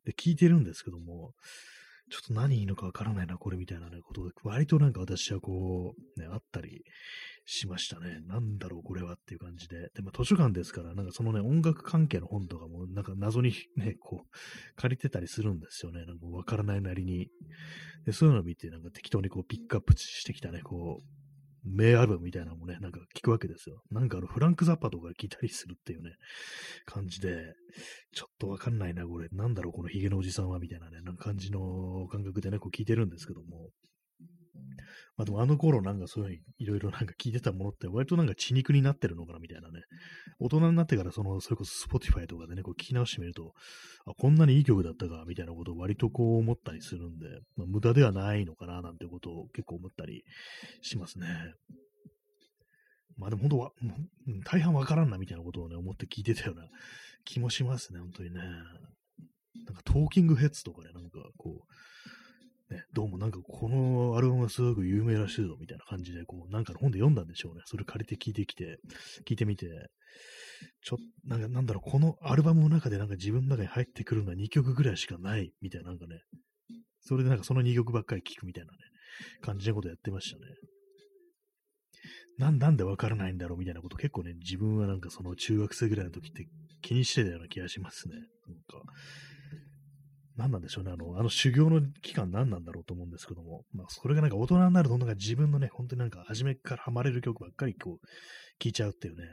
[0.05, 1.33] で、聞いてるんですけども、
[2.11, 6.83] ちょっと何いいのかわからないな、これみたいなね、ことで、割となんか私はこう、ね、あったり
[7.45, 8.21] しましたね。
[8.27, 9.91] なんだろう、これはっていう感じで。
[9.95, 14.29] でも図書館ですから、なんかそのね、音楽関係の本とかも、なんか謎にね、こう、
[14.77, 16.05] 借りてたりするんですよね。
[16.07, 17.29] なんかわからないなりに。
[18.05, 21.28] で、そういうのを見て、なんか適当にこう、ピックアップしてきたね、こう、
[21.65, 23.83] 名アルバムみたいなのもね、なんか聞くわけですよ。
[23.91, 26.13] なんかあの、フランク・ザッパとか聞いたりするっていうね、
[26.87, 27.55] 感じで、
[28.13, 29.29] ちょっとわかんないな、これ。
[29.33, 33.71] なんだろう、このヒゲのおじさんは、みたいなね、なんか感じの感覚でね、こう聞いてるんですけども。
[35.19, 39.81] まあでもあの頃なんかそういういろいろなんか聞いてたものって割となんか血肉になってるのかなみたいなね。
[40.39, 43.53] 大人になってからその、それこそ Spotify とかでね、こう聞き直してみると、
[44.07, 47.27] あ、こんなにいい曲だったかみたいなことを割とこう思ったりするんで、
[47.57, 50.23] まあ、無駄ではないのかななんてことを結構思ったり
[50.83, 51.27] しますね。
[53.17, 53.73] まあでも本当は、
[54.45, 56.69] 大半わからんなみたいなことをね、思って聞いてたような
[57.25, 58.41] 気もしますね、本当にね。
[59.67, 61.73] なんかトーキングヘッズとかね、なんかこう、
[62.71, 67.63] ね、どうもなんかこのアルバムがすごく有名らしいぞみたいな感じで、こう、なんかの本で読んだんでしょうね。
[67.65, 68.79] それ借りて聞いてきて、
[69.27, 69.67] 聞いてみて、
[70.83, 76.21] ちょっと、なんかなんだろう、このアルバムの中でなんか自分の中に入ってくるのは2曲ぐらいしかないみたいな、なんかね、
[77.01, 78.79] それでなんかその2曲ばっかり聴くみたいなね、
[79.41, 80.43] 感じのことやってましたね。
[82.39, 86.47] なんなんでわからないんだろうみたいなこと結構ね、自分はなんかその中学生ぐらいの時って
[86.83, 88.15] 気にしてたような気がしますね。
[88.15, 88.25] なん
[88.59, 88.83] か、
[90.39, 90.93] 何なんでしょうね。
[90.93, 98.07] あの、あの修行の期間何なんだろうと思うんですけども、まあ、それがなんか大人になると、なんか自分のね、本当になんか初めからハマれる曲ばっかりこう、
[98.59, 99.25] 聴いちゃうっていうね、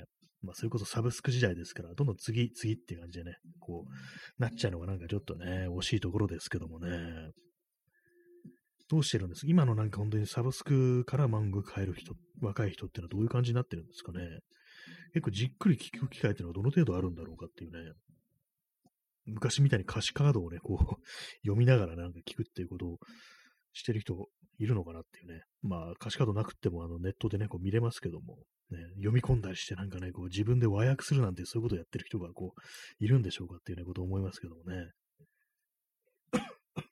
[0.41, 6.89] まあ、それこそサブスク時代ですから、どんどん次、次っていう感じでね、こう、なっちゃうのがなんかちょっとね、惜しいところですけどもね。
[8.87, 9.47] どうしてるんです？
[9.47, 14.19] 今のなんか本当にサブスクから漫画変える人、若い人っていうのはどういう感じになってるんですかね？
[15.13, 17.79] 結構じっくり聴く機会っていうのはどの程度あるんだろうかっていうね。
[19.25, 20.77] 昔みたいに歌詞カードをね、こう、
[21.43, 22.99] 読みながらなんか聞くっていうことを
[23.73, 25.43] してる人いるのかなっていうね。
[25.61, 28.37] まあ、歌詞カードなくてもあのネットでね、こう見れますけども、
[28.69, 34.91] ね、読み込んだりしてなんかね、こう自分で和訳するなんてそういうことをやってる人がこう、いるんでしょうかっていうね、ことを思いますけどもね。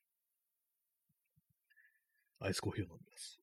[2.39, 3.42] アイスコーヒーを飲みます。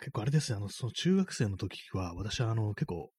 [0.00, 3.10] 結構あれですね、あの、その中学生の時は、私はあの、結構、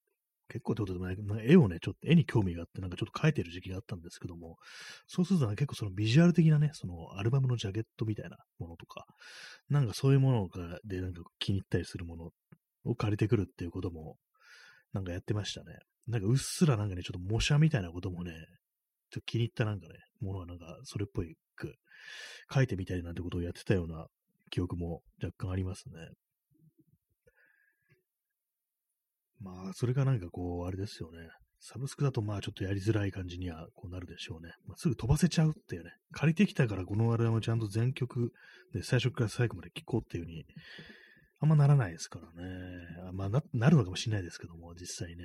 [0.48, 4.56] 結構ってことでもないけど、絵をね、ちょっと絵に興味があって、なんかちょっと描いてる時期があったんですけども、
[5.06, 9.04] そうすると結構そのビジュアル的なね、そのアルバムのジャケットみたいなものとか、
[9.68, 12.30] なんかそういうものがでなんか気に入ったりするもの
[12.84, 14.16] を借りてくるっていうことも、
[14.92, 15.78] なんかやってましたね。
[16.08, 18.32] なんかうっすらなんかね、ちょっと模写みたいなこともね、
[19.12, 21.74] ちょっと気に入ったなんかね、ものはなんかそれっぽいく
[22.52, 24.06] 書いてみたりなんてことをやってたような
[24.50, 25.94] 記憶も若干ありますね。
[29.40, 31.18] まあ、それがなんかこう、あれですよね。
[31.62, 34.52] サブスクだとまあちょっとやりづらい感じにはこうなるでしょうね。
[34.66, 35.90] まあ、すぐ飛ばせちゃうっていうね。
[36.12, 38.32] 借りてきたからこのアルバムちゃんと全曲
[38.72, 40.46] で最初から最後まで聴こうっていう風に、
[41.40, 43.12] あんまならないですからね。
[43.12, 45.24] まあな、なるのかもしれないですけども、実際ね。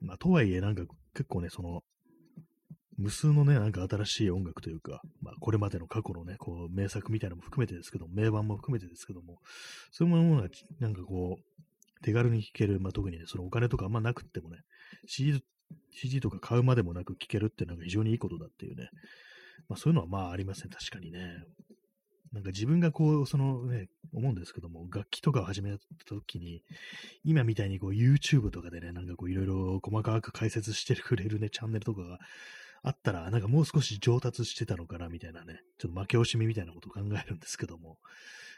[0.00, 1.82] まあとはいえなんか結構ね、その、
[2.96, 9.40] 無数のね、なんか新しい音楽というか、まあこれまでの過去のね、こう名作みたいなのも含めてですけども、名盤も含めてですけども、
[9.90, 11.54] そういうものがなんかこう、
[12.04, 14.58] 手軽に聴ける、まあ、特にね、そのお金とかあんまなくってもね、
[15.06, 15.42] CD,
[15.90, 18.90] CD とか買うまでもなく聴けるっていうのが非常にいいことだっていうね、
[19.70, 21.44] まあそういうのはまあありますね、確かにね。
[22.32, 26.62] なんか自分がこう、そのね、思うんですけども、楽器とかを始めた時に、
[27.24, 32.18] 今みたいにこう YouTube とかでね、なんかこういろいろ細かく解説してくれるね、チャンネルとかが
[32.84, 37.96] あったら、なんかもう少し上達してたのかな、みたいなね、ちょっと負け惜しみみたいなことを考えるんですけども、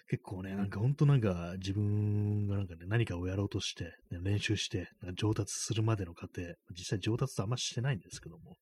[0.08, 8.56] 結構ね、なんか本当なんか自分がなんかね、何かをやろうとして、ね、練習して、上達するまでの過程、実際上達とあんましてないんですけども、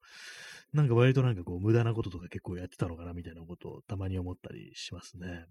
[0.75, 5.47] なんか割となんかこう無駄なこととか結構やってたのかなみたいなことをたまに思ったりしますね。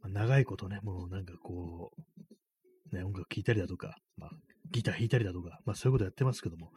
[0.00, 1.90] まあ、長いことね、もうなんかこ
[2.92, 4.30] う、ね、音楽聴いたりだとか、まあ、
[4.70, 6.70] ギター弾いたりだとか、まあそういうことやってますけども、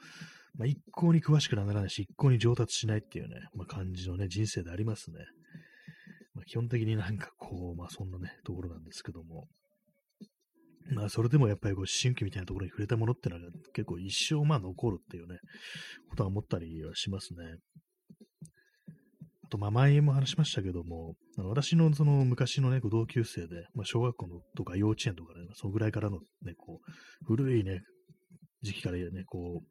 [0.57, 5.17] まあ一向に詳しくならないし、一向に上達しないっていうね、まあ感じのね、人生でありますね。
[6.33, 9.47] まあ、基本的になんかこう、まあそんなね、ところなんですけども、
[10.93, 13.41] まあそれでもやっぱりこう思春期みたいなところに触れたものってのは
[13.73, 15.37] 結構一生まあ残るっていうね、
[16.09, 17.57] ことは思ったりはしますね。
[19.45, 27.81] あと、まあ前も話しましたけども、あの私のその昔のね、同級生で、まあ小学校のとか幼稚園とかね、そのぐらいからのね、こう、古いね、
[28.61, 29.70] 時期からね、こう、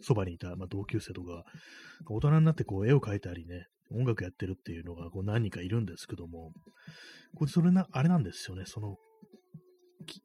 [0.00, 1.44] そばにいた、まあ、同級生とか、
[2.08, 6.52] 大人になってこう絵を描いたりね、音楽やってるっていうのがこう何人かいるんですけども、
[7.34, 8.96] これそれな、あれなんですよね、その、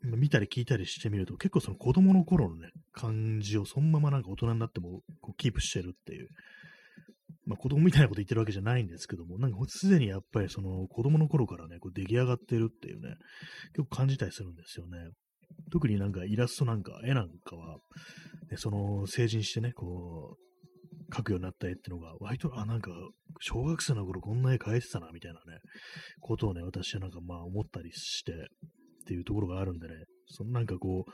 [0.03, 6.30] 見たり聞いたりしてみると、結構その子供の頃のね、感じをそのままなんか大人になってもこうキープしてるっていう、
[7.45, 13.15] まあ子供みたいなこと言ってるわけじゃないんですけども、なんかすでにやっぱりその子供の頃からね、こう出来上がってるっていうね、
[13.73, 14.97] 結構感じたりするんですよね。
[15.72, 17.78] 特になんかイラストなんか、絵なんかは、
[18.49, 22.91] ね、その成人してね、こう、描くようになった絵ってのが、割と、あ、なんか、
[23.39, 25.60] 小学生の頃こんな絵描いてたな、みたいなね、
[26.22, 28.36] ことをね、私はなんかまあ思ったりしてっ
[29.08, 29.93] ていうところがあるんでね、
[30.28, 31.12] そのなんかこう、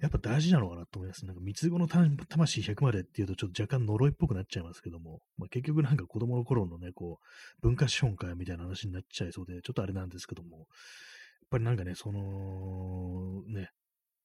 [0.00, 1.24] やっぱ大事なのかなと思います。
[1.24, 10.66] なんか三つ子の魂100までっていうとちょっと若干呪いっぽくなっちゃいますけども、まあ、結局なんか子供の頃のね、こう、文化資本会みたいな話になっちゃいそうで、ちょっとあれなんですけども、
[11.46, 13.70] っぱりなんかね、その、ね、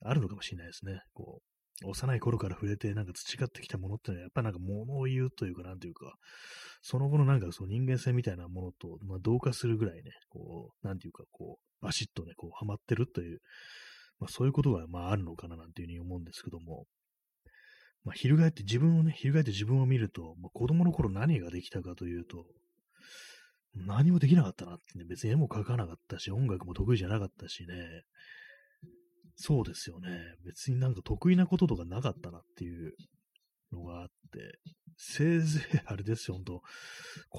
[0.01, 1.01] あるのかもしれないですね。
[1.13, 1.41] こ
[1.83, 6.13] う、幼い頃から触れて、なんか培ってきたものってのは、やっぱなんか物を言うというか、なんというか、
[6.81, 13.39] その後のなんかその人間性みたいなものと、まあ、同化するぐらいね、こう、なんていうか、こう、バシッとね、こう、ハマってるという、
[14.19, 16.85] まあそういうことが、まああるのかななんていうふうに思うんですけども、
[18.03, 22.45] まあ、翻って自分をね、翻って自分を見ると、まあ、子供の頃何ができたかというと、
[23.75, 28.03] 何もできなかったなってね、別に絵も描かなかったし、音楽も得意じゃなかったしね、
[29.35, 30.09] そうですよね。
[30.45, 32.93] 別になんか得意なこととかなかったなっていう
[33.71, 34.59] のがあって、
[34.97, 36.61] せいぜいあれですよ、本当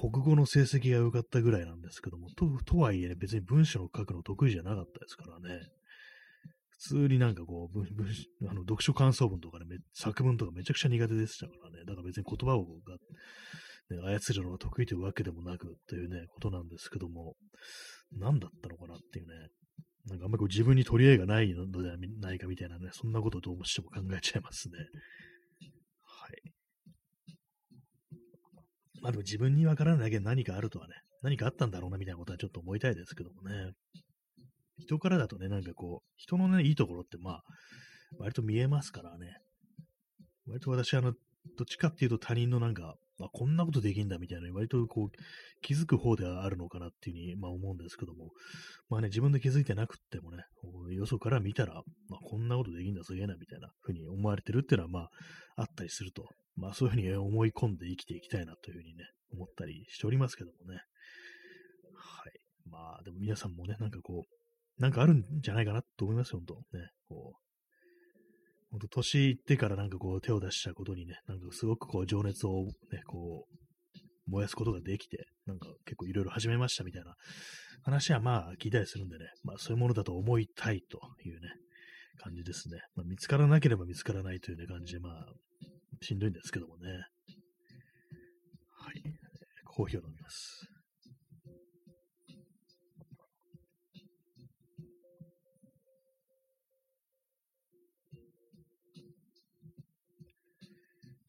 [0.09, 5.61] 国語の成績が良かったぐらいなんですけども、ととはいえ、ね、別に文章の書くの得意じゃなかったですからね。
[6.71, 8.07] 普通になんかこう、文文
[8.49, 11.85] あの読書感想文とかね、作文とかめちゃくちゃ苦手でしたからね。
[11.85, 12.65] だから別に言葉を
[13.95, 17.35] ね、操るのが得意というわけでもなくというね、ことなんですけども、
[18.11, 19.33] 何だったのかなっていうね、
[20.07, 24.77] なんかあんまりこう自分に取り合いがないのではないかみたいなね、そんなことをどうしても考えちゃいますね。
[26.03, 26.41] はい。
[29.01, 33.71] まあでも自分にわからないだけ何かあるとはね、何かあったんだろうなみたいなことはちょっと思いたいですけどもね。
[34.79, 37.43] 人からだとね、なんかこう、人のね、いいところってまあ、
[38.19, 39.37] 割と見えますからね。
[40.47, 41.17] 割と私、あの、ど
[41.63, 42.95] っちかっていうと他人のなんか、
[43.27, 45.09] あ、こんなことできんだみたいな、割とこう、
[45.61, 48.31] 気づく方ではあるのかなっていうふうに、まあ思うんですけども、
[48.89, 50.43] まあね、自分で気づいてなくってもね、
[50.91, 55.09] よそから見たら、まあこんなことできんだ、すげえな、みたいなふうに思われてるっていうのは、まあ、
[55.57, 59.03] あったりすると、まあそういうふうに思い込んで生きていきたいなというふうにね、
[59.33, 60.81] 思ったりしておりますけどもね。
[61.95, 62.33] はい。
[62.69, 66.89] まあ、でも皆さんもね、なんかこう、なんかあるんじゃないかなと思いますよ、本当ね。
[67.07, 67.52] こう、
[68.73, 77.13] ほんと年いってからなんかこう手を出したことにね、なんかすごくこう情熱をね、こう、燃やすことができて、なんか結構いろいろ始めましたみたいな
[77.83, 81.49] 話はまあ聞いたりするんでね、まあそういうものだと思いたいというね、
[82.17, 82.79] 感じですね。
[82.95, 85.25] まあ見つからなければ見つからないというね感じで、まあ、
[86.01, 86.89] しんどいんですけどもね。
[88.71, 89.03] はい。
[89.65, 90.72] コーヒーを飲みます。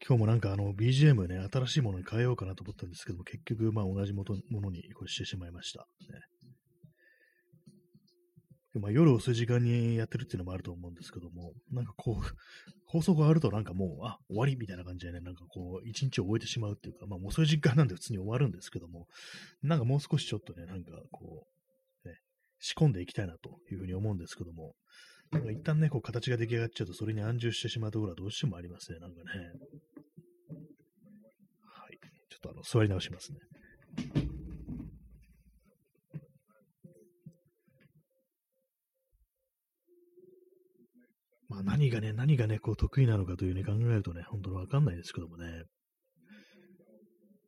[0.07, 5.87] 今日もなんかあの BGM ね、新しいものに変えようかなと思ったんですけども、結局まあ同じものにこれしてしまいました。
[6.11, 6.19] ね
[8.79, 12.23] まあ、夜遅い時間にやってるっていうのもあると思うんですけども、なんかこう、
[12.85, 19.07] 放送があるとなんかもう、あ、終わりみたいな感じでね、なんかこう、一日を終えてしまうっていうか、まあ遅い時間なんで普通に終わるんですけども、
[19.61, 21.47] なんかもう少しちょっとね、なんかこ
[22.03, 22.19] う、ね、
[22.59, 24.75] 仕込んでいきたいなというふうに思うんですけども、
[25.31, 29.25] なんか一旦ね、こう形が出来上がっちゃうとそれに安住してしまうところはどうしてもありますね、なんかね。
[32.45, 33.39] とあの、座り直しますね。
[41.47, 45.63] まあ何がね、何がね、こう得意なのかというね、考えるとね、本当にわかんないですけどもね。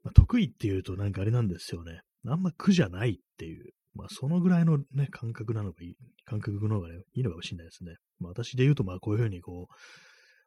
[0.04, 2.00] まあ、得意っていうとなんかあれなんですよね。
[2.26, 3.72] あんま苦じゃないっていう。
[3.94, 5.96] まあそのぐらいのね、感覚なのがいい、
[6.26, 7.96] 感覚の方がね、いいのかもしれないですね。
[8.20, 9.74] まあ私で言うとまあこういうふうにこう、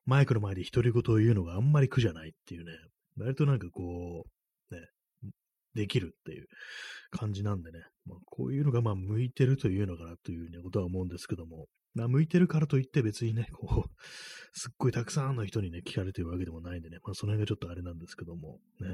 [0.06, 2.72] マイクの前で独り言を言うのがあんまり苦じゃないっていうね、
[3.18, 4.39] 割となんかこう、
[5.74, 6.46] できるっていう
[7.10, 13.90] 感じなんでね、まあ、こういうのがまあ向いてるというのかなというね、ことは思うんですけども、まあ、向いてるからといって別にね、こう、
[14.52, 18.88] すっごいたくさんの人にね、聞かれてるわけでもないんでね、まあその辺がちょっとあれなんですけども、ね。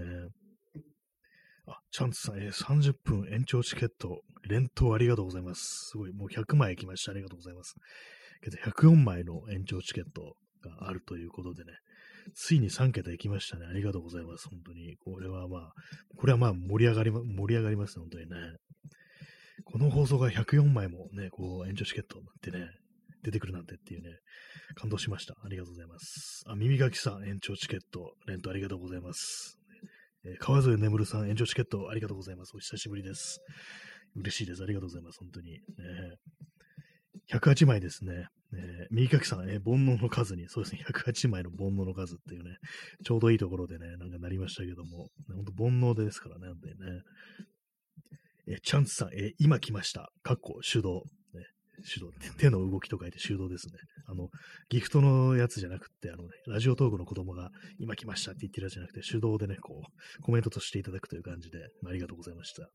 [1.69, 5.91] あ、チャンツさん、えー、30分延長チケット、連投ありがとうございます。
[5.91, 7.11] すごい、もう100枚来ました。
[7.11, 7.75] ありがとうございます。
[8.41, 11.73] けど104枚の延長チケットがあるということでね、
[12.35, 13.67] ついに3桁行きましたね。
[13.67, 14.49] ありがとうございます。
[14.49, 14.97] 本当に。
[15.05, 15.73] これはまあ、
[16.17, 18.03] これはまあ盛り上がりま、盛り上がりますね。
[18.03, 18.37] 本当にね。
[19.65, 22.71] この放送が104枚もね、こう、延長チケットになってね、
[23.23, 24.11] 出てくるなんてっていうね、
[24.75, 25.35] 感動しました。
[25.45, 26.45] ありがとうございます。
[26.47, 29.59] あ、耳かきさん、延長チケット、レントありがとうございます。
[30.25, 32.53] えー、川添眠さん、延長チケット、ありがとうございます。
[32.55, 33.41] お久しぶりです。
[34.15, 34.63] 嬉しいです。
[34.63, 35.19] ありがとうございます。
[35.19, 35.53] 本当に。
[35.53, 35.61] ね、
[37.33, 38.29] 108枚ですね。
[38.55, 42.57] えー、右書きさん、えー、煩悩の数に、そうですね、108枚の煩悩の数っていうね、
[43.05, 47.03] ちょうどいいところでね、なんかなりましたけども、本当煩悩ですからね、本当にね。
[48.49, 50.11] えー、チャンスさん、えー、今来ました。
[50.23, 51.05] かっこ手動。
[51.83, 53.75] 手動、 手の動きと書いて手動ですね。
[54.07, 54.29] あの、
[54.69, 62.69] ギフトのやつじゃなくて、あのね、ラジオトークの子供が今来ましたって言ってるやつじゃなくて、手動でね、こう、コメントとしていただくという感じで、まあ、ありがとうございました。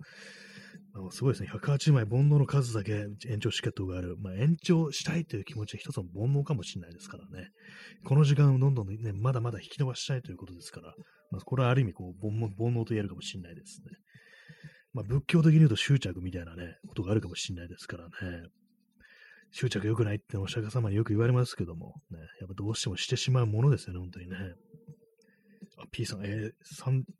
[0.93, 1.49] あのすごいですね。
[1.51, 4.17] 108枚煩悩の数だけ延長チケットがある。
[4.17, 7.49] まあ、延長したいという気持ちは一つの煩悩かもしれないですからね。
[8.03, 10.93] この時間をどんどんね、まだまだ引き伸ばしたいということですから、
[11.31, 13.97] まあ、これはある意味、こう、煩悩煩悩と言えるかもしれないですね。
[14.93, 18.43] まあ、仏教的に言うと執着みたいなね、ことがあるかもしれないですからね。
[19.51, 24.37] 執着良くないってお釈迦様によく言われますけども、ね、やっぱどうしてもしてしまうものですよね、本当にね。
[25.77, 26.51] あ、P さん、えー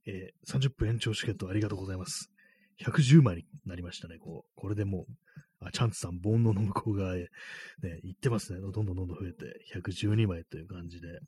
[0.06, 2.32] えー、30分延長チケットありがとうございます。
[2.82, 4.52] 110枚になりましたね、こう。
[4.56, 5.06] これでもう、
[5.60, 7.28] あ、チャンツさん、煩悩の向こう側へ、ね、
[8.04, 8.60] 行ってますね。
[8.60, 11.20] どんどんどんどん増えて、112枚という感じで。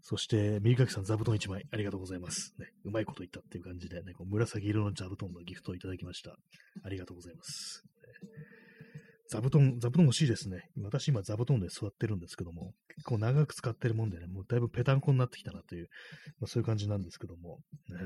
[0.00, 2.54] そして、右垣さん、座布団1枚、ありがとうございます。
[2.58, 6.36] ね、うまいこと言ったっていう感じで、ね、こう紫色の座布団のギフトをいただきました。
[6.82, 7.84] ありがとうございます。
[9.28, 10.68] 座布団、座布団欲しいですね。
[10.82, 15.88] 私今座布団で座ってるんですけども、結構長く使ってるもんでね、もうだいぶペタンコになってきたなという、
[16.40, 17.58] まあ、そういう感じなんですけども、
[17.88, 17.98] ね、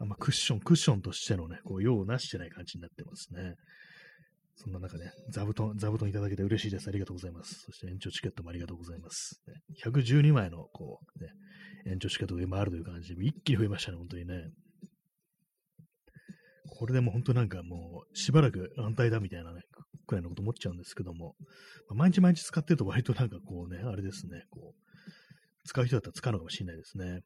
[0.00, 3.54] あんま、クッション、クッションとしてのね、こう、用をなしてない感じになってますね。
[4.56, 6.88] そんな中ね、座布団、座布団いただけて嬉しいです。
[6.88, 7.54] ありがとうございます。
[7.66, 9.40] そして延長チケットもありがとうございます。
[9.46, 11.30] ね、112枚の、こう、ね、
[11.86, 14.50] 延長チケットが今あるという感じで、一気に増えましたね、本当にね。
[16.82, 19.60] これでもう本当なんかもう、しばらく安泰だみたいなね、
[20.08, 21.36] くらいのこと思っちゃうんですけども、
[21.88, 27.20] まあ、毎日毎日使ってると割となんかこうね、あれですね、こう、使う人だったら使うのかもしれないですね。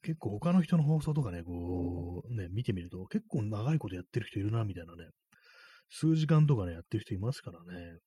[0.00, 5.10] 結構他の人の放送とかね、こう、ね、見てみると結構長いことやってる人いるな、みたいなね、
[5.90, 7.98] 数時間とかね、やってる人いますからね。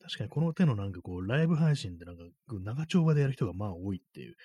[0.00, 2.22] 確かにこの手のなんかこう、ライブ配信でなんか、
[2.62, 4.36] 長丁場でやる人がまあ多いっていう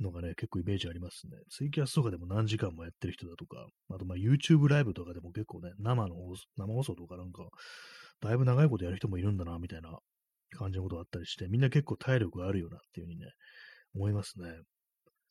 [0.00, 1.36] のがね、結構イメージありますね。
[1.50, 6.14] ツイキャスとかでも何時間もやってる人だとか、あとまあ YouTube ライブとかでも結構ね、生の
[6.56, 7.48] 生放送とかなんか、
[8.20, 9.98] だいぶ長いことやる人もいるんだな、みたいな
[10.56, 13.26] 感じのことがあったりして、みんな結構体力があるよなっていうふうにね、
[13.94, 14.48] 思いますね。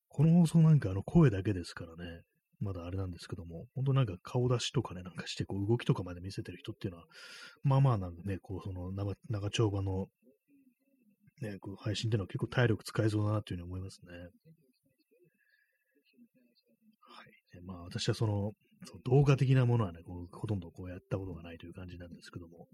[0.09, 2.21] この放送なんかあの声だけですからね、
[2.59, 7.05] まだあれなんですけども、本当なんか顔出しとかね、なんかしてこう動きとかまで見せてる人っていうのは、
[7.63, 10.07] まあまあなんでね、こうその長長丁場の
[11.41, 14.11] ね、こう配信っていうのは結構体力使えそうだなというふうに思いますね。
[17.01, 17.65] はい。
[17.65, 18.51] まあ私はその、
[18.85, 22.67] その動画的なものはね、こうほとんどこうやったことがないという感じなんですけども、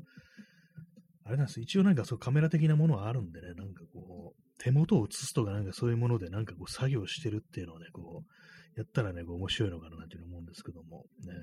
[1.26, 1.62] あれなんです。
[1.62, 11.34] 一応なんかそうカメラ的なものはあるんでね、なんかこう、手元を映すとかなんかそういうものでなんかこう作業してるっていうのはね、こう、やったらね、こう面白いのかななんていうふうに思うんですけども、ね。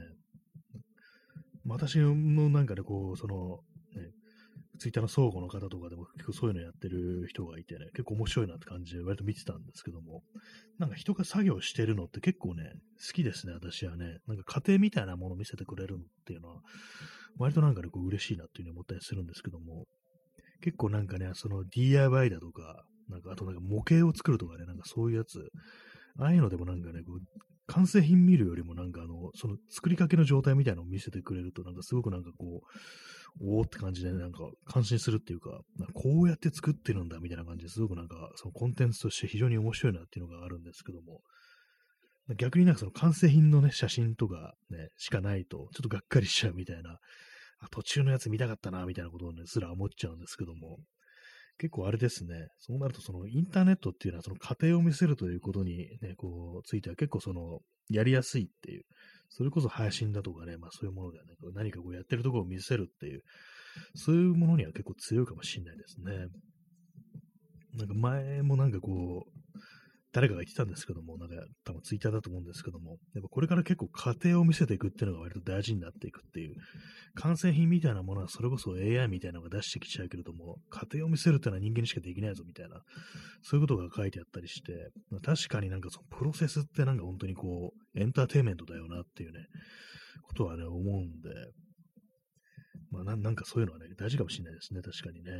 [1.67, 2.15] 私の
[2.51, 3.61] なんかね、こう、その、
[4.81, 10.23] ツイッターの相互の方とかでも結構そういうのやってる人がいてね、結構面白いなって感じで割と見てたんですけども、
[10.79, 12.73] なんか人が作業してるのって結構ね、
[13.07, 14.21] 好きですね、私はね。
[14.27, 16.63] なんか家庭みたいなものを見せてくれるっていうのは、
[17.37, 19.85] 割となんかね、こう嬉しいなっていうふうに思ったりするんですけども、
[20.63, 25.51] 結構なんかね、その DIY だとか、なんかあとなんか模型を作るとかね、なんかそういうやつ、
[26.19, 27.21] ああいうのでもなんかね、こう
[27.71, 32.63] 完成品見るよりもなんかあの、その作りかけの状態みたいなのを見せてくれると、なんかすごくなんかこ
[33.43, 35.61] う、おーって感じで、なんか感心するっていうか、
[35.95, 41.21] こうやって作ってるんだみたいな感じですごくなんか、そのコンテンツとして非常に面白いなっていうのがあるんですけども、
[42.37, 46.99] 逆になんかその完成品のね、写真とかね、しかないと、ちょっとがっかりしちゃうみたいな、
[47.71, 50.79] 途中のやつ見たかったな、みたいなことをね、すら思っちゃうんですけども、
[51.61, 58.85] 結構あれですね、そうなるとそのインターネットっていうのはその過程を見せるということにね、こう、ついては結構その、やりやすいっていう、
[59.29, 63.23] それこそ配信だとかね、まあそういうものではなく、何かこうやってるところを見せるっていう、
[63.95, 66.29] そういうものには結構強いかもしれないですね。
[67.77, 69.40] なんか前もなんかこう、
[70.13, 76.55] 誰かが言ってたんですけども、なんか多分ツイッターだと思うんですけども、やっぱこれから結構過程を見せていくっていうのが割と大事になっていくっていう、
[77.15, 82.83] 完成品みたいなものはそれこそ AI みたいなのが出してきちゃうけれども、過程を見せるっていうのは人間にしかできないぞみたいな、
[83.43, 84.91] そういうことが書いてあったりして、
[85.23, 89.47] 確かになんかそのプロセスってなんか本当にこう、エンターテイメントだよなっていうね、
[90.23, 91.31] ことはね、思うんで、
[92.91, 95.31] まあなんかそういうのはね、大事かもしれないですね、確かにね。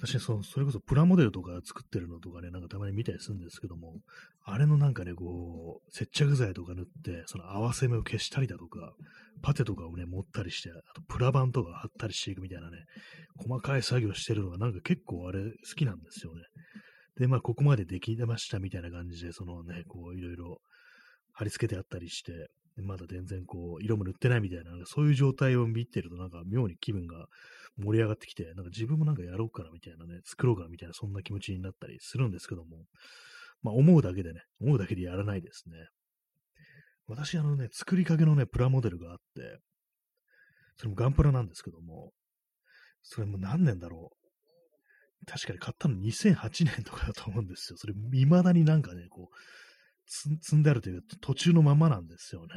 [0.00, 3.96] 確かにそれこそプラモデルとか作ってるのとかね、なんかたまに見たりするんですけども、
[4.44, 8.94] あれのなんかね、こう、接着剤とか塗って、その合わせ目を消したりだとか、
[9.42, 12.78] パテとかをね、持ったりして、あとプラ板とか貼ったりしていくみたいなね、
[13.36, 16.42] 細かい作業してるのがなんか結構あれ好きなんですよね。
[17.18, 20.62] で、まあ、ここまでできましたみたいな感じで、そのね、こう、いろいろ
[21.32, 22.32] 貼り付けてあったりして、
[22.76, 27.26] まだ全然こう、色も塗ってないみたいな、そういう状態を見てると、なんか妙に気分が
[27.78, 32.84] 盛り上がってきて、なんか自分もなんかやろうかなみたいなね、作ろうかなみたいな、そんな気持ちになったりするんですけども、
[33.62, 35.76] まあ思うだけでね、思うだけでやらないですね。
[37.06, 39.58] 私、あのね、作りかけのね、プラモデルがあって、
[40.76, 42.12] それもガンプラなんですけども、
[43.02, 45.26] それも何年だろう。
[45.26, 47.78] 確かに買ったの2008年とかだと思うんですよ。
[47.78, 49.36] それ、未だになんかね、こう、
[50.06, 52.48] 積んであるというか途中のままなんですよね。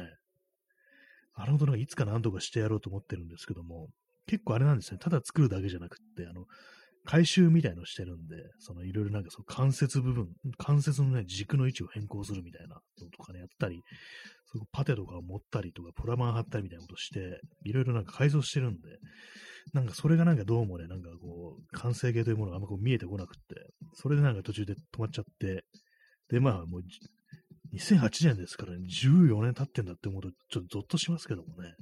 [1.34, 3.88] あれほどなんかいつか何とかしてやろうと思ってるんですけども、
[4.26, 4.98] 結構あれなんですね。
[4.98, 6.44] ただ作るだけじゃなくって、あの、
[7.06, 13.82] 回収みたいのしてるんで、そのいろいろなんかその関節部分、関節のね、軸の位置を変更するみたいなのとかね、やったり、
[14.50, 18.88] そのパテとかを持ったりとか、プラマン貼ったりみたいなことして、いろいろなんか改造してるんで、
[19.74, 25.64] なんかそれがなんかどうもね、なんかこう、完成形というものがあんまこう見えてこなくって、それでなんか途中で止まっちゃって、
[26.30, 26.82] で、まあもう、
[27.74, 31.74] 2008年ですからね、14年経ってんだって思うと、ちょっとゾッとしますけどもね。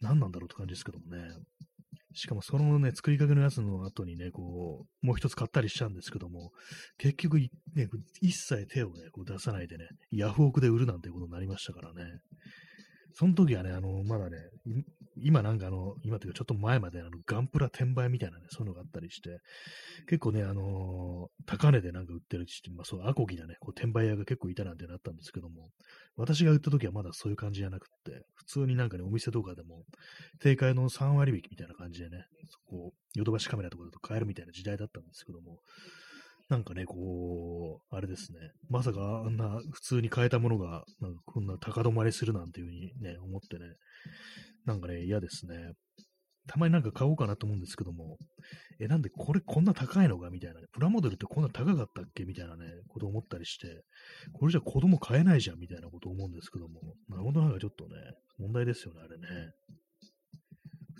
[0.00, 1.22] 何なんだろうって感じですけどもね。
[2.14, 6.50] しかもそのね、作りかけのやつの後にね、こう、もう一つ買ったりしたんですけども、
[6.96, 7.48] 結局、ね、
[8.22, 12.20] 一切手をね、こう出さないでね、ヤフオクで売るなんてことになりましたからね。
[13.12, 14.38] その時はね、あの、まだね、
[15.18, 19.40] 今なんかあの、今というかちょっと前まであの、ガンプラ転売みたいなね、そういうのがあったりして、
[20.08, 25.70] 結構ね、あのー、高値でなんか売ってるし、まあそう、アコギなね、こう転売屋が結構いたなんてなったんですけども、
[26.16, 29.84] 私が売った時はまだそういう感じじゃなくって、普通になんかね、お店とかでも、
[30.40, 35.60] 定価の3割引きみたいな感じでね、そこ、ヨドバシカメラとかだと買えるみたいな時代だったんですけども、
[36.48, 38.38] なんかね、こう、あれですね、
[38.68, 43.64] まさかあんな普通に買えたものが、なんかこんな高止まりするなんていうふうにね、思ってね、
[44.64, 45.72] なんかね、嫌ですね。
[46.48, 48.18] たまになんか買おうかなと思うんですけども、
[48.78, 52.24] え、なんでこれこんな高いのかみたいなね、プラモデルってこんな高かったっけ？
[52.24, 53.82] みたいなね、こと思ったりして、
[54.32, 57.96] これじゃ子供買えないじゃんみたいなこと思うんですけども、なるほどなんかちょっとね、
[58.38, 59.26] 問題ですよね、あれね。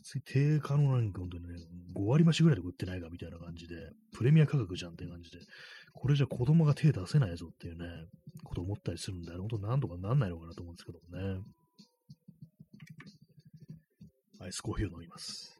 [0.06, 1.54] 普通に定価のなんか本当にね、
[1.96, 3.74] 5割増しぐらいで売ってないかみたいな感じで、
[4.16, 5.38] プレミア価格じゃんっていう感じで、
[5.92, 7.86] これじゃ子供が手出せないぞっていうね、
[8.44, 11.42] こと思ったりするんで、本当なんとかなんないのかなと思うんですけどもね。
[14.40, 15.58] アイスコーヒーを飲みます。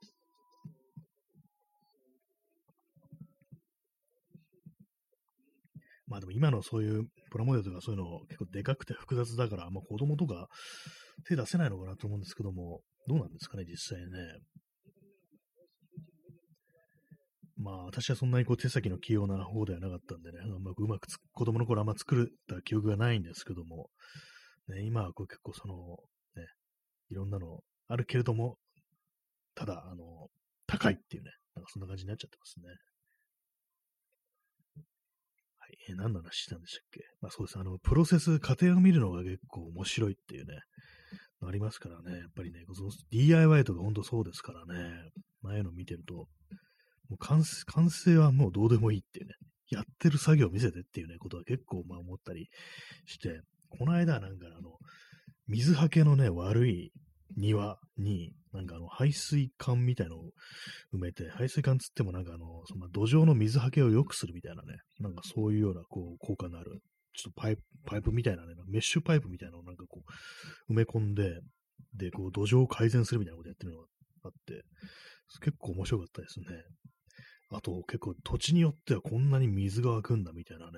[6.07, 10.47] まあでも今のそういうプラモデルとかそういうの結構でかくて複雑だから、まあ子供とか
[11.26, 14.40] 手出せないのかなと思うんですけども、どうなんですかね、実際ね。
[17.57, 23.88] まあ私はそんなにこう手先の器用な方ではなかったんでね、うまくうまく子供の頃あんま作った記憶がないんですけども、
[24.68, 25.74] ね、今はこう結構その、
[26.36, 26.46] ね、
[27.11, 28.59] いろんなのあるけれども、
[29.54, 30.28] ただ、あの、
[30.66, 32.66] 高いっていうね、なんかそんな感じになっちゃってますね。
[35.59, 37.00] はい、えー、何の話したんでしたっけ？
[37.22, 37.59] まあそうです。
[37.59, 40.61] あの、プロセス、過程を見るのが結構面白いっていうね、
[41.45, 42.18] ありますからね。
[42.18, 45.11] やっぱりね、その DIY とか本当そうですからね。
[45.45, 46.26] ああいうの見てると、も
[47.12, 49.34] う完完成はもうどうでもいいっていうね、
[49.70, 52.49] やってる作業を見せてっていうね、ことは結構まあ思ったり
[53.07, 53.41] して、
[53.78, 54.78] この間なんかあの、
[55.47, 56.93] 水はけのね、悪い
[57.37, 60.30] 庭に、なんかあの、排水管みたいのを
[60.95, 66.80] 埋めて、排水管つってもなんかあの、その土壌の水はけを良くするみたいなね、なんかそういうような、こう、効果のある、
[67.16, 70.02] ちょっとパイプ、パイプみたいなね、メッシュパイプみたいなのをなんかこ
[70.68, 71.40] う、埋め込んで、
[71.94, 73.86] で、こう、土壌を改善するみたいなことやってるのが
[74.24, 74.64] あって、
[75.40, 76.46] 結構面白かったですね。
[77.50, 80.72] あと、結構土地によってはこんなに水が湧くんだみたいなね、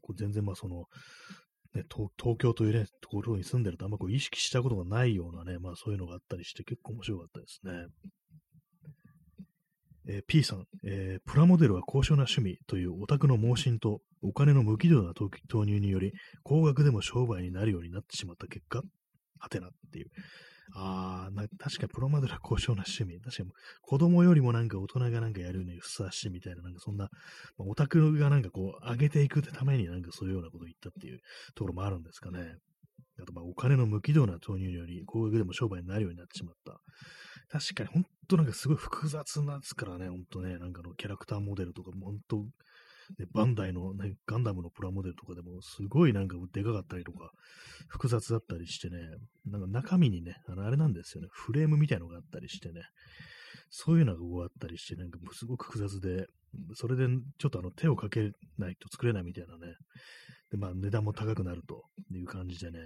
[0.00, 0.84] こう全然まあその、
[1.74, 7.72] ね、東京というね、ところに住んでるとあんまこう意識したことがないようなね、まあそういうのがあったりして結構面白かったですね。
[10.06, 15.12] えー、P さん、えー、プラモデルは高尚な趣味というオタクの盲信とお金の無軌道な
[15.48, 16.12] 投入により
[16.42, 18.82] 高額でも商売になるようになってしまった結果、
[19.38, 20.10] はてなっていう。
[20.74, 23.20] ああ、確かにプロマデルは高尚な趣味。
[23.20, 23.50] 確かに
[23.82, 27.10] 子供よりもなんか大人がなんかやるにふさわしいみたいな、なんかそんな、
[27.58, 31.20] まあ、オタクがなんかこう上げていくためになんかそういうようなことを言ったっていう
[31.54, 32.56] ところもあるんですかね。
[33.20, 36.80] あとまあお金の無軌道な投入により高額でも商売になるようになってしまった。
[37.48, 42.44] 確かに本当なんかすごい複雑なんですからね、本当ね、なんかのキャラクターモデルとかも本当
[43.18, 47.30] ね、バンダイの、ね、ガンダムのプラモデルとかでも、すごいなんかでかかったりとか、
[47.88, 48.98] 複雑だったりしてね、
[49.46, 52.82] なんか中身にね、あの、あれなんですよね、フレームみたいのがあったりしてね、
[53.70, 56.26] そういうのがこうあったりして、なんかすごく複雑で、
[56.74, 57.06] それで
[57.38, 59.74] ちょっとあの手をかけないと作れないみたいなね。
[60.50, 61.82] で、まあ値段も高くなると
[62.12, 62.78] いう感じでね。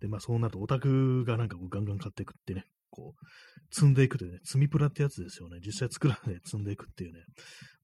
[0.00, 5.58] で、まあそうなるとオタクがなんかガンガン買っていくってね、こう、積んでいくというね、積みプラってやつですよね。
[5.64, 7.20] 実際作らないで積んでいくっていうね。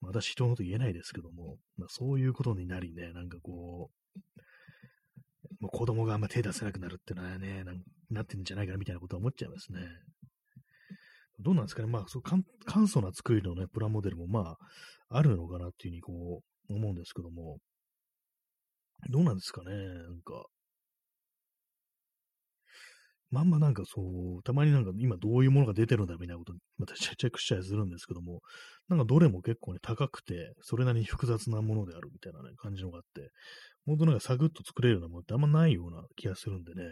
[0.01, 4.19] まあ、私人のこと言えないですけども、まあそういうことになりね、なんかこう、
[5.61, 7.65] もう子供があんま手出せなくなるってのはね、
[8.11, 9.81] なってんじゃないかなみたいなことは思っちゃいますね。
[11.41, 11.89] どうなんですかね。
[11.89, 12.43] まあ、そう簡
[12.87, 14.57] 素な作りのね、プラモデルもまあ、
[15.09, 17.59] あるのかなっていうふうにこう、思うんですけども、
[19.11, 19.75] どうなんですかね。
[19.75, 20.47] なんか、
[23.35, 28.41] まんまなんかそう、たまになんか今どういうものが出てるんだみたいなこと、またチェックしたりするんですけども、
[28.89, 33.31] なんかどれも結構ね、高くて、それなりに複雑なものであるみたいなね、感じのがあって、
[33.87, 36.85] 本当なんかサクッと作れるようなものってあんまないような気がするんでね、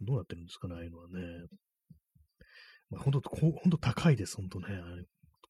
[0.00, 1.20] どうなってるんですかね、ああいうのはね。
[2.90, 4.66] まあ、本当、本当高いです、本当ね。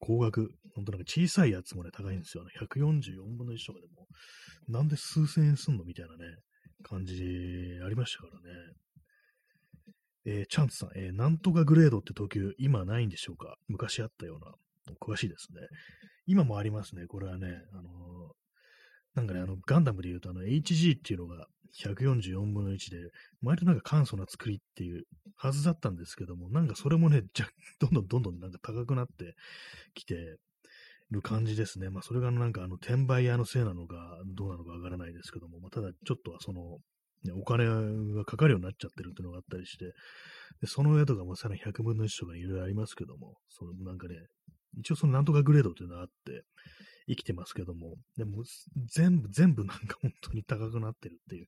[0.00, 0.50] 高額。
[0.74, 2.50] 本当なんか小さいやつもね、高いんですよね。
[2.60, 4.06] 144分の1とかでも。
[4.68, 6.24] なんで数千円すんのみたいなね、
[6.82, 7.14] 感じ
[7.84, 8.74] ありましたからね。
[10.24, 13.56] えー、チャンツさん、えー、なんとかグレードって時計、今ないんでしょうか？
[13.68, 14.52] 昔あったような。
[15.00, 15.60] 詳しいですね。
[16.26, 17.06] 今もありますね。
[17.06, 23.10] これはね、あのー、なんかね、あの、ガンダムで言うと、あの、HG っていうのが144分の1で、
[23.40, 25.04] 前となんか簡素な作りっていう
[25.36, 27.46] はずだったんですけども、なんかそれもね、じゃ
[27.80, 29.34] どんどんどんどんなんか高くなって
[29.94, 30.38] きて
[31.10, 31.90] る感じですね。
[31.90, 36.78] まあ、それがなんかあの、転売屋のせいなのか、どうなのかわからないですけども、まあ、ただちょっとはその、
[37.24, 37.66] ね、お金
[38.14, 39.86] がかかるようになっちゃってるっていうのがあったりして、
[40.60, 44.16] でその上とかもさらに100分の1とかいろいろありますけども、そのなんかね、
[44.78, 46.44] 一応そのなんとかグレードっていうのがあって、
[47.06, 48.42] 生きてますけども、でも
[48.94, 51.46] 全部、全部なんか本当に高くなってるっていう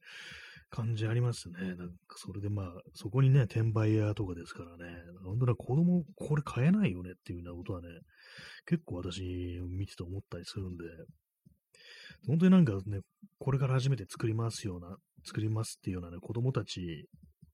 [0.71, 1.75] 感じありますね。
[1.77, 7.89] なんかそれでまあ、そこにね、転売屋とかですからね、本当に子供これ買えないよねっていうようなことはね、
[8.67, 9.23] 結構私
[9.69, 10.85] 見てて思ったりするんで、
[12.27, 13.01] 本当になんかね、
[13.39, 14.97] これから初めて作りますような、
[15.27, 17.09] 作りますっていうようなね、子供たち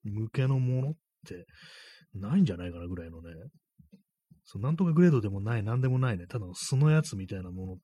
[0.05, 0.93] 向けのものっ
[1.27, 1.47] て
[2.15, 3.31] ないんじゃないかなぐらいのね、
[4.45, 7.79] そうなんとかグレードでもない、なんでもないね、ただの素のやつみたいなも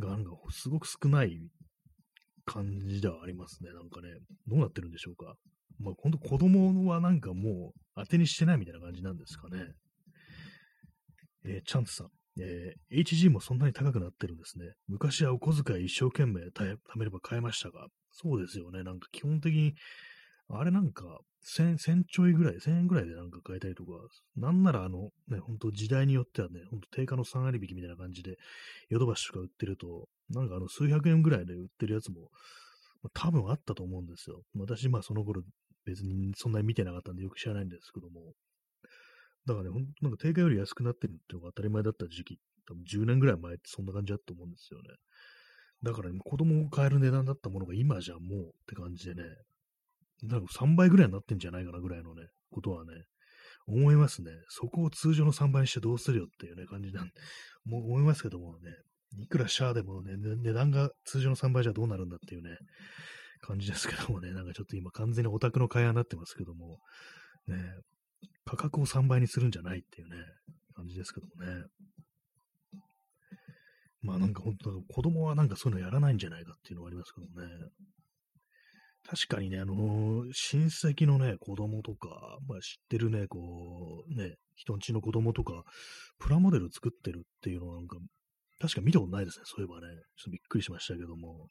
[0.00, 1.40] のがなんかすごく少ない
[2.44, 3.70] 感じではありますね。
[3.72, 4.08] なんかね、
[4.46, 5.34] どうなってるんでしょうか。
[5.78, 9.66] まあ、ほんと子供はなんかもう当てにしてないみたいな感じなんですかね。
[11.44, 12.08] えー、チャンツさん。
[12.38, 14.66] えー、HG もそんなに高くなってるんですね。
[14.88, 17.86] 昔はお小遣い一生懸命貯めれば買えましたが、
[18.16, 18.82] そうですよね。
[18.82, 19.74] なんか基本的に、
[20.48, 23.92] あれなんか、1000、1000ちょいぐらい、1000円ぐらいでなんか買えたりとか、
[24.36, 28.38] なんならあの、ね、ほんと時代によってはね、ほんと定価の3割引きみたいな感じで、
[28.88, 32.30] ヨドバシとか売ってると、なんかあの、数百円ぐらいで売ってるやつも、
[33.02, 34.42] まあ、多分あったと思うんですよ。
[34.56, 35.42] 私、まあその頃
[35.84, 38.32] 別にそんなに見てなかったんでよく知らないんですけども、
[39.46, 44.88] だからね、ほんとなんか定価より安くなってるっていうのが当たり前だった時期、多分10年ぐらい前ってそんな感じだと思うんですよね。
[45.82, 49.22] だから、ね、子供を買える値段だったものが今じゃもうって感じでね、
[50.22, 52.92] なんか3倍ぐらいになってんじゃないかなぐらいのね、ことはね、
[53.66, 54.30] 思いますね。
[54.48, 57.10] そこを通常の3倍にしてどうするよっていうね、感じなん、
[57.64, 58.70] も思いますけどもね、
[59.18, 62.56] いくらシャアでもね、値段が通常の3倍じゃどうなるんだっていうね、
[63.40, 66.78] 感じですけどもね、なんかちょっと今完全にオタクの会話になってますけども、
[67.48, 67.56] ね、
[68.44, 70.16] 価格を3倍にするんじゃないっていうね、
[70.74, 71.64] 感じですけどもね。
[74.06, 77.48] まあなんか本当、子供はなんかそういうのやらないんじゃないかっていうのはありますけどね。
[79.08, 85.62] 確かにね、あのー、親戚のね、子供とか、まあ、知ってるね、こう、ね、人んちの子供とか、
[86.18, 87.98] プラモデル作ってるっていうのはなんか、
[88.58, 89.86] 確か見たことないですね、そういえばね。
[90.16, 91.48] ちょっとびっくりしましたけども。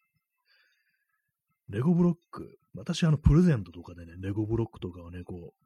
[1.70, 2.58] レゴブロック。
[2.76, 5.66] 私、あの、プレゼントとかでね、レゴブロックとかをね、こう、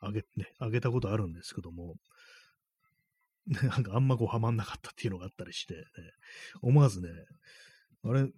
[0.00, 1.94] あげ、ね、あげたことあるんですけども、
[3.62, 5.82] なんかあんまこうはまんなかったっていうのがあったりして、ね、
[6.60, 7.08] 思わずね、
[8.04, 8.28] あれ、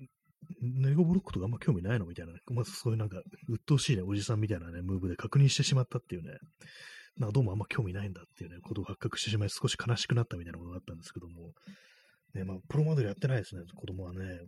[0.60, 6.38] ネゴブロックとかあんま興味ないのみたいな、まずそういうなんか、鬱陶しいね、おじさんみたいなね、ムーブで確認してしまったっていうね、
[7.16, 11.52] なんかどうもあんま興味ないんだっていうね、ことを発覚してしまい、少し悲しくなったみたいなことがあったんですけども、
[12.34, 14.40] ね、まあ、プロモデルやってないですね、子供はね。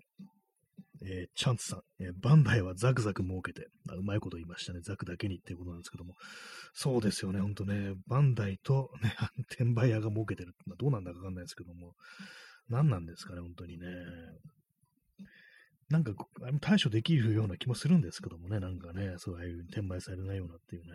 [1.02, 6.14] えー、チャンツさん、えー、バンダイはザクザク儲けて、あうまいこと言いましたね、ザクだけにっていうことなんですけども、
[6.74, 9.14] そうですよね、ほんとね、バンダイと、ね、
[9.50, 11.94] 転売屋が儲けてるってまあ、どうなんだかわかんないですけども、
[12.68, 13.86] 何なんですかね、本当にね。
[15.88, 16.14] なんか、
[16.62, 20.92] 対処できるような気もするんですけどもね、なんかね、そういう転売されないようなっていうね。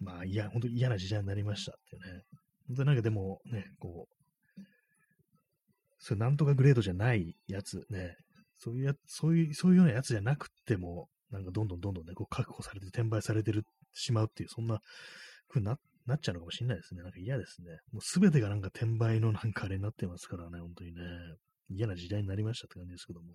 [0.00, 2.22] まあ、いや、本当に嫌な時代になりましたっていうね。
[2.68, 4.19] 本当になんかでもね、こう、
[6.00, 8.16] それなんとかグレードじゃないやつね、
[8.58, 14.80] そういうや、そういう、そういうようなやつじゃなくても、なんかどんどんどんどんね、こう確保されて転売されてる、しまうっていう、そんな
[15.48, 17.02] 風になっなっちゃうのかもしれないですね。
[17.02, 17.78] なんか嫌ですね。
[17.92, 21.02] もうすべてがなんか転売のなんかあれになってますからね、本当にね。
[21.68, 23.28] 嫌な時代になりましたって感じですけども。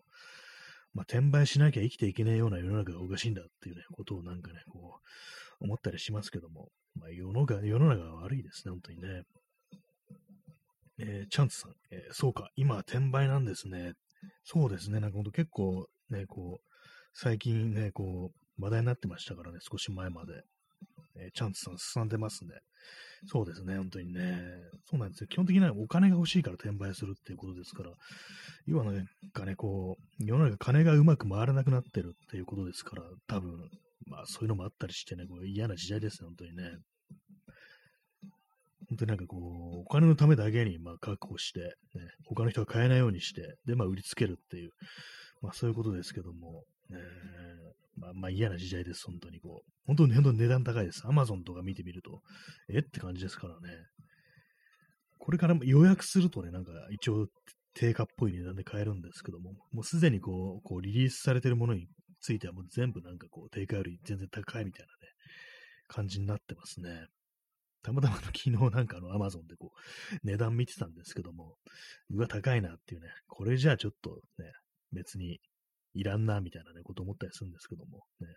[0.94, 5.00] まあ、転売しなきゃ生きていけないような世の中がおかしいんだっていうね、ことをなんかね、こ
[5.62, 6.70] う、思ったりしますけども。
[6.96, 9.24] まあ、世の中、世の中は悪いですね、本当にね。
[10.98, 13.94] えー、チャンツさん、えー、そうか、今は転売なんですね。
[14.44, 16.76] そうですね、なんかほんと結構ね、こう、
[17.14, 20.44] 最近ね、こう、話題になってましたからね、少し前まで。
[21.18, 22.52] えー、チャンツさん進んでますね。
[23.28, 24.38] そうですね、本当にね。
[24.90, 25.28] そうなんですよ。
[25.28, 27.92] 基本的にはお金が欲しいから転売するっていうことですから、
[28.66, 33.70] 要はね、かね、こう、世の中金がうまく回らなくなってるっていうことですから、多分、
[34.08, 36.78] まあそういうのもあったりしてね、こう嫌な時代ですね、本当にね。
[38.96, 41.68] 本当になんかこう、お金のためだけにまあ確保して、ね、
[42.26, 44.72] 他の人が買えないようにして、で、まあ売りつけるっていう、
[45.42, 46.98] まあそういうことですけども、ね、
[47.98, 49.72] まあ、まあ嫌な時代です、本当にこう。
[49.86, 51.02] 本当に本当に値段高いです。
[51.06, 52.22] アマゾンとか見てみると、
[52.70, 53.76] えって感じですからね。
[55.20, 57.28] これから予約するとね、なんか一応
[57.74, 61.88] 定価っぽい値段で買えるんですけども、もうすでにこう、こうリリースされてるものに
[62.22, 65.12] ついてはもう全部なんかこう、定価より全然高いみたいなね、
[65.88, 67.08] 感じになってますね。
[67.86, 71.56] たまたまの昨日なんかのアマゾンでこう、値段見てたんですけども、
[72.10, 74.52] うわ、高いなっていうね、これじゃあちょっとね、
[74.92, 75.40] 別に
[75.94, 78.28] いらんな、みたいなね、こと思ったりするんですけども、ね。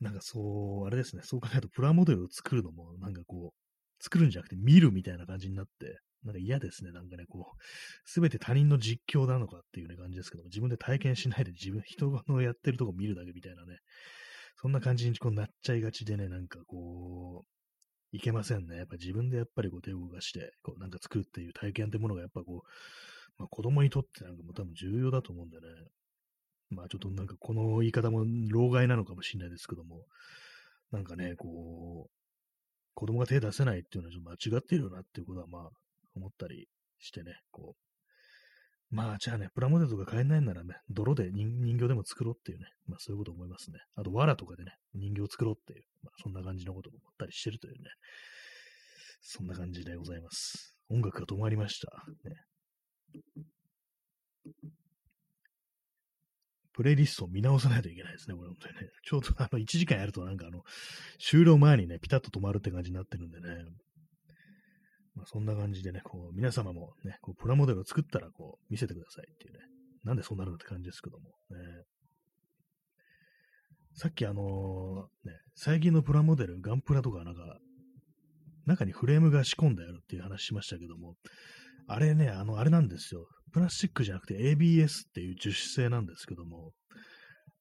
[0.00, 6.92] なんかそう、あれですね、そう考えるとプラモデルを作るのも、なんかこう、作るんじゃなくて見るみたいな感じになって、なんか嫌ですね。
[6.92, 7.62] なんかね、こう、
[8.04, 13.78] すべて他人の実況なのかっていうね感じですけども、自分で体験しないで自分、人のやってるとこ見るだけみたいなね、
[14.56, 17.45] そんな感じにこうなっちゃいがちでね、なんかこう、
[18.12, 18.76] いけませんね。
[18.76, 22.68] やっぱ自分でやっぱりこう手を動かして、こうなんか作るっていう体験ってものがやっぱこう、
[23.38, 25.66] まあ、子供にとってなんかも多分重要だと思うんでね、
[26.70, 30.04] まあちょっとなんかこの言い方も老害なのかもしれないですけども、
[30.92, 32.10] なんかね、こう、
[32.94, 35.70] 子供が手出せないっていうのはちょっと間違ってるよなっていうことはまあ
[36.14, 37.85] 思ったりしてね、こう、
[38.90, 43.80] まあじゃあね、プラモデルとか買えないならね、泥で人形でも作ろうっていうね、まあそういうこと思いますね。
[43.96, 47.90] あと、藁とかでね、人形を作ろうっていう、まあそんな感じのことを思ったりしてるというね、
[49.20, 50.76] そんな感じでございます。
[50.88, 52.04] 音楽が止まりました。
[52.28, 52.36] ね、
[56.72, 58.80] プレイリストを見直さないといけないですね、これ本当にね。
[59.02, 60.62] ちょうどあの、1時間やるとなんかあの、
[61.18, 63.64] 終了前にね、ピタッと止まるって感じになってるんでね。
[65.16, 69.60] まあ、そんな感じでね、こう、皆様もね、こう、プラモデルを作ったら、こう、見せてくださいっていうね。
[70.04, 71.24] なんでそうなるんだって感じですけども。
[71.50, 71.56] ね、
[73.94, 77.58] さっきあのー、ね、最近のプラモデル、ガンプラとかなんか、
[78.66, 81.14] 中にフレームが仕込んであるっていう話しましたけども、
[81.88, 83.26] あれね、あの、あれなんですよ。
[83.52, 86.72] プラスチックじゃなくて ABS っていう樹脂製なんですけども、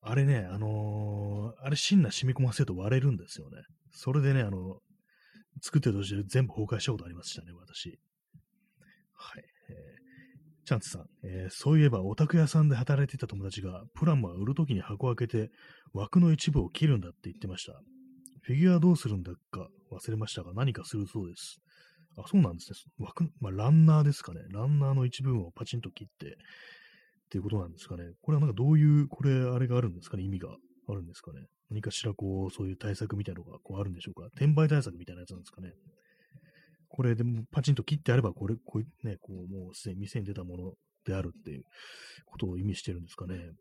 [0.02, 3.62] あれね、あのー、あれ芯な染み込ませると割れるんですよね。
[3.92, 4.80] それでね、あの、
[5.62, 8.00] 作ってる途中で全部崩壊したことありましたね、私。
[9.14, 9.44] はい。
[9.70, 15.52] えー、チャンツさん、えー、そういえばオタク屋さんで働いていた友達が、プラモは売るときに箱を開けて
[15.94, 17.80] 枠の一部を切るんだって言ってました。
[18.42, 21.60] フィギュアどうするんだか忘れましたが、何かするそうです。
[22.18, 22.78] あ、そうなんですね。
[23.00, 24.42] 枠、まあ、ランナーですかね。
[24.52, 26.30] ランナーの一部分をパチンと切って、っ
[27.30, 28.04] ていうことなんですかね。
[28.22, 30.24] これはなんかどういう、これ、あれがあるんですかね？
[30.24, 30.50] 意味が
[30.88, 31.40] あるんですかね？
[31.70, 34.28] 何かしらこう、そういう対策みたいなのがこうあるんでしょうか？
[34.28, 35.74] 転売対策みたいなやつなんですかね。
[36.88, 40.74] これでもパチンと切ってあれば、これ、こうね、こう、もうすでに店に出たもの
[41.06, 41.64] であるっていう
[42.26, 43.52] ことを意味してるんですかね。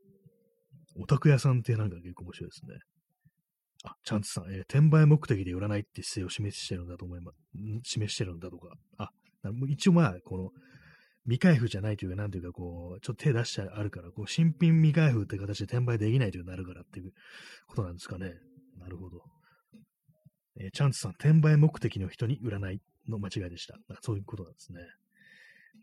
[0.97, 2.79] オタク屋さんってなんか結構面白いですね。
[3.85, 7.39] あ、チャンツさん、えー、転売目的で売らないって姿勢を示してるんだと思います。
[7.83, 8.77] 示してるんだとか。
[8.99, 9.11] あ、
[9.69, 10.51] 一応まあ、この、
[11.25, 17.13] 未開封じゃないというか、なんていうか、こう、ちょっと手出してあるから、こう、新品未開封って形で転売できないというになるからっていう
[17.67, 18.35] ことなんですかね。
[18.79, 19.23] なるほど。
[20.61, 23.77] えー、チャンツさん、転売目的の人に売らないの間違いでした。
[24.03, 24.81] そういうことなんですね。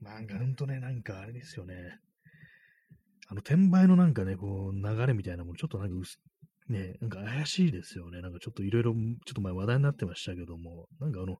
[0.01, 1.75] なんか、ほんとね、なんかあれですよね。
[3.27, 5.95] あの、転売のなんかね、こう、流れみたいなもの、ちょっとなんか
[6.69, 8.21] ね、なんか怪しいですよね。
[8.21, 8.99] なんかちょっといろいろ、ちょ
[9.31, 11.37] っと前話題になってましたけども、なんかあの、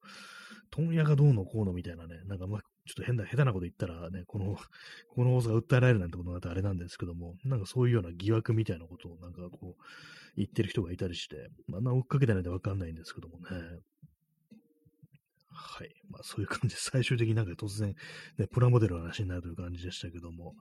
[0.72, 4.58] 問屋がどうのこうのみたいなね、なんかまあ、ちょっと変な、下手なこと言ったらね、この、
[5.16, 9.84] この放送が訴えられるなんてことになってあれなんですけども、なんかそういうような疑惑みたいなことをなんかこう、
[10.36, 13.44] 言ってる人がいたりして、まあ、追っかけてないんでわかんないんですけどもね。
[15.54, 15.90] はい。
[16.10, 17.94] まあそういう感じで、最終的になんか突然、
[18.38, 20.56] ね、プラモデルの話になるという感じでしたけども、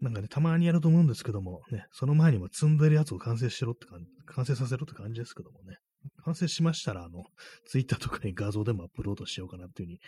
[0.00, 5.78] なんかね、たまにやると思うんですけども、ね、その前にも積んでるやつを完成しろって感じ、完成させろって感じですけどもね、
[6.24, 7.24] 完成しましたら、あの、
[7.66, 10.00] ツイッターとかに画像でもアップロードしようかなっていうふうに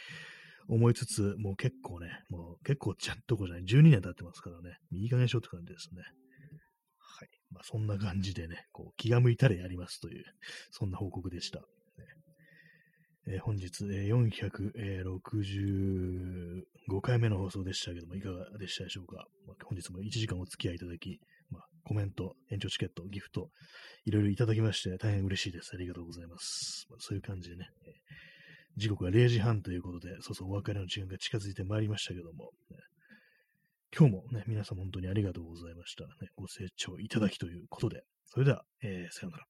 [0.68, 6.02] 思いつつ、もう結構ね、もう結構ちゃんとこじゃない、12年経ってますからね、いい加減しようって感じですね。
[6.98, 7.28] はい。
[7.50, 10.24] まあそんな感じでね、こう気が向いたらやりますという、
[10.70, 11.62] そんな報告でした。
[13.26, 15.04] えー本日、えー
[16.88, 19.26] 465回目の放送でしたけども、いかがでしたでしょうか？
[19.46, 23.50] まあ本日も1時間お付き合いいただき、まあ、コメント、延長チケット、ギフト、
[24.04, 25.72] いろいろいただきまして、大変嬉しいです。
[25.74, 26.86] ありがとうございます。
[26.88, 28.29] まあそういう感じでね、えー
[28.76, 32.76] 時刻は0時半ということで、そうそうお別れの時間が近づいてまいりましたけども、ね
[33.96, 36.04] 今日もね、皆さん本当にありがとうございました。
[36.04, 39.44] ね、ご清聴いただきということで、それでは、えーさようなら。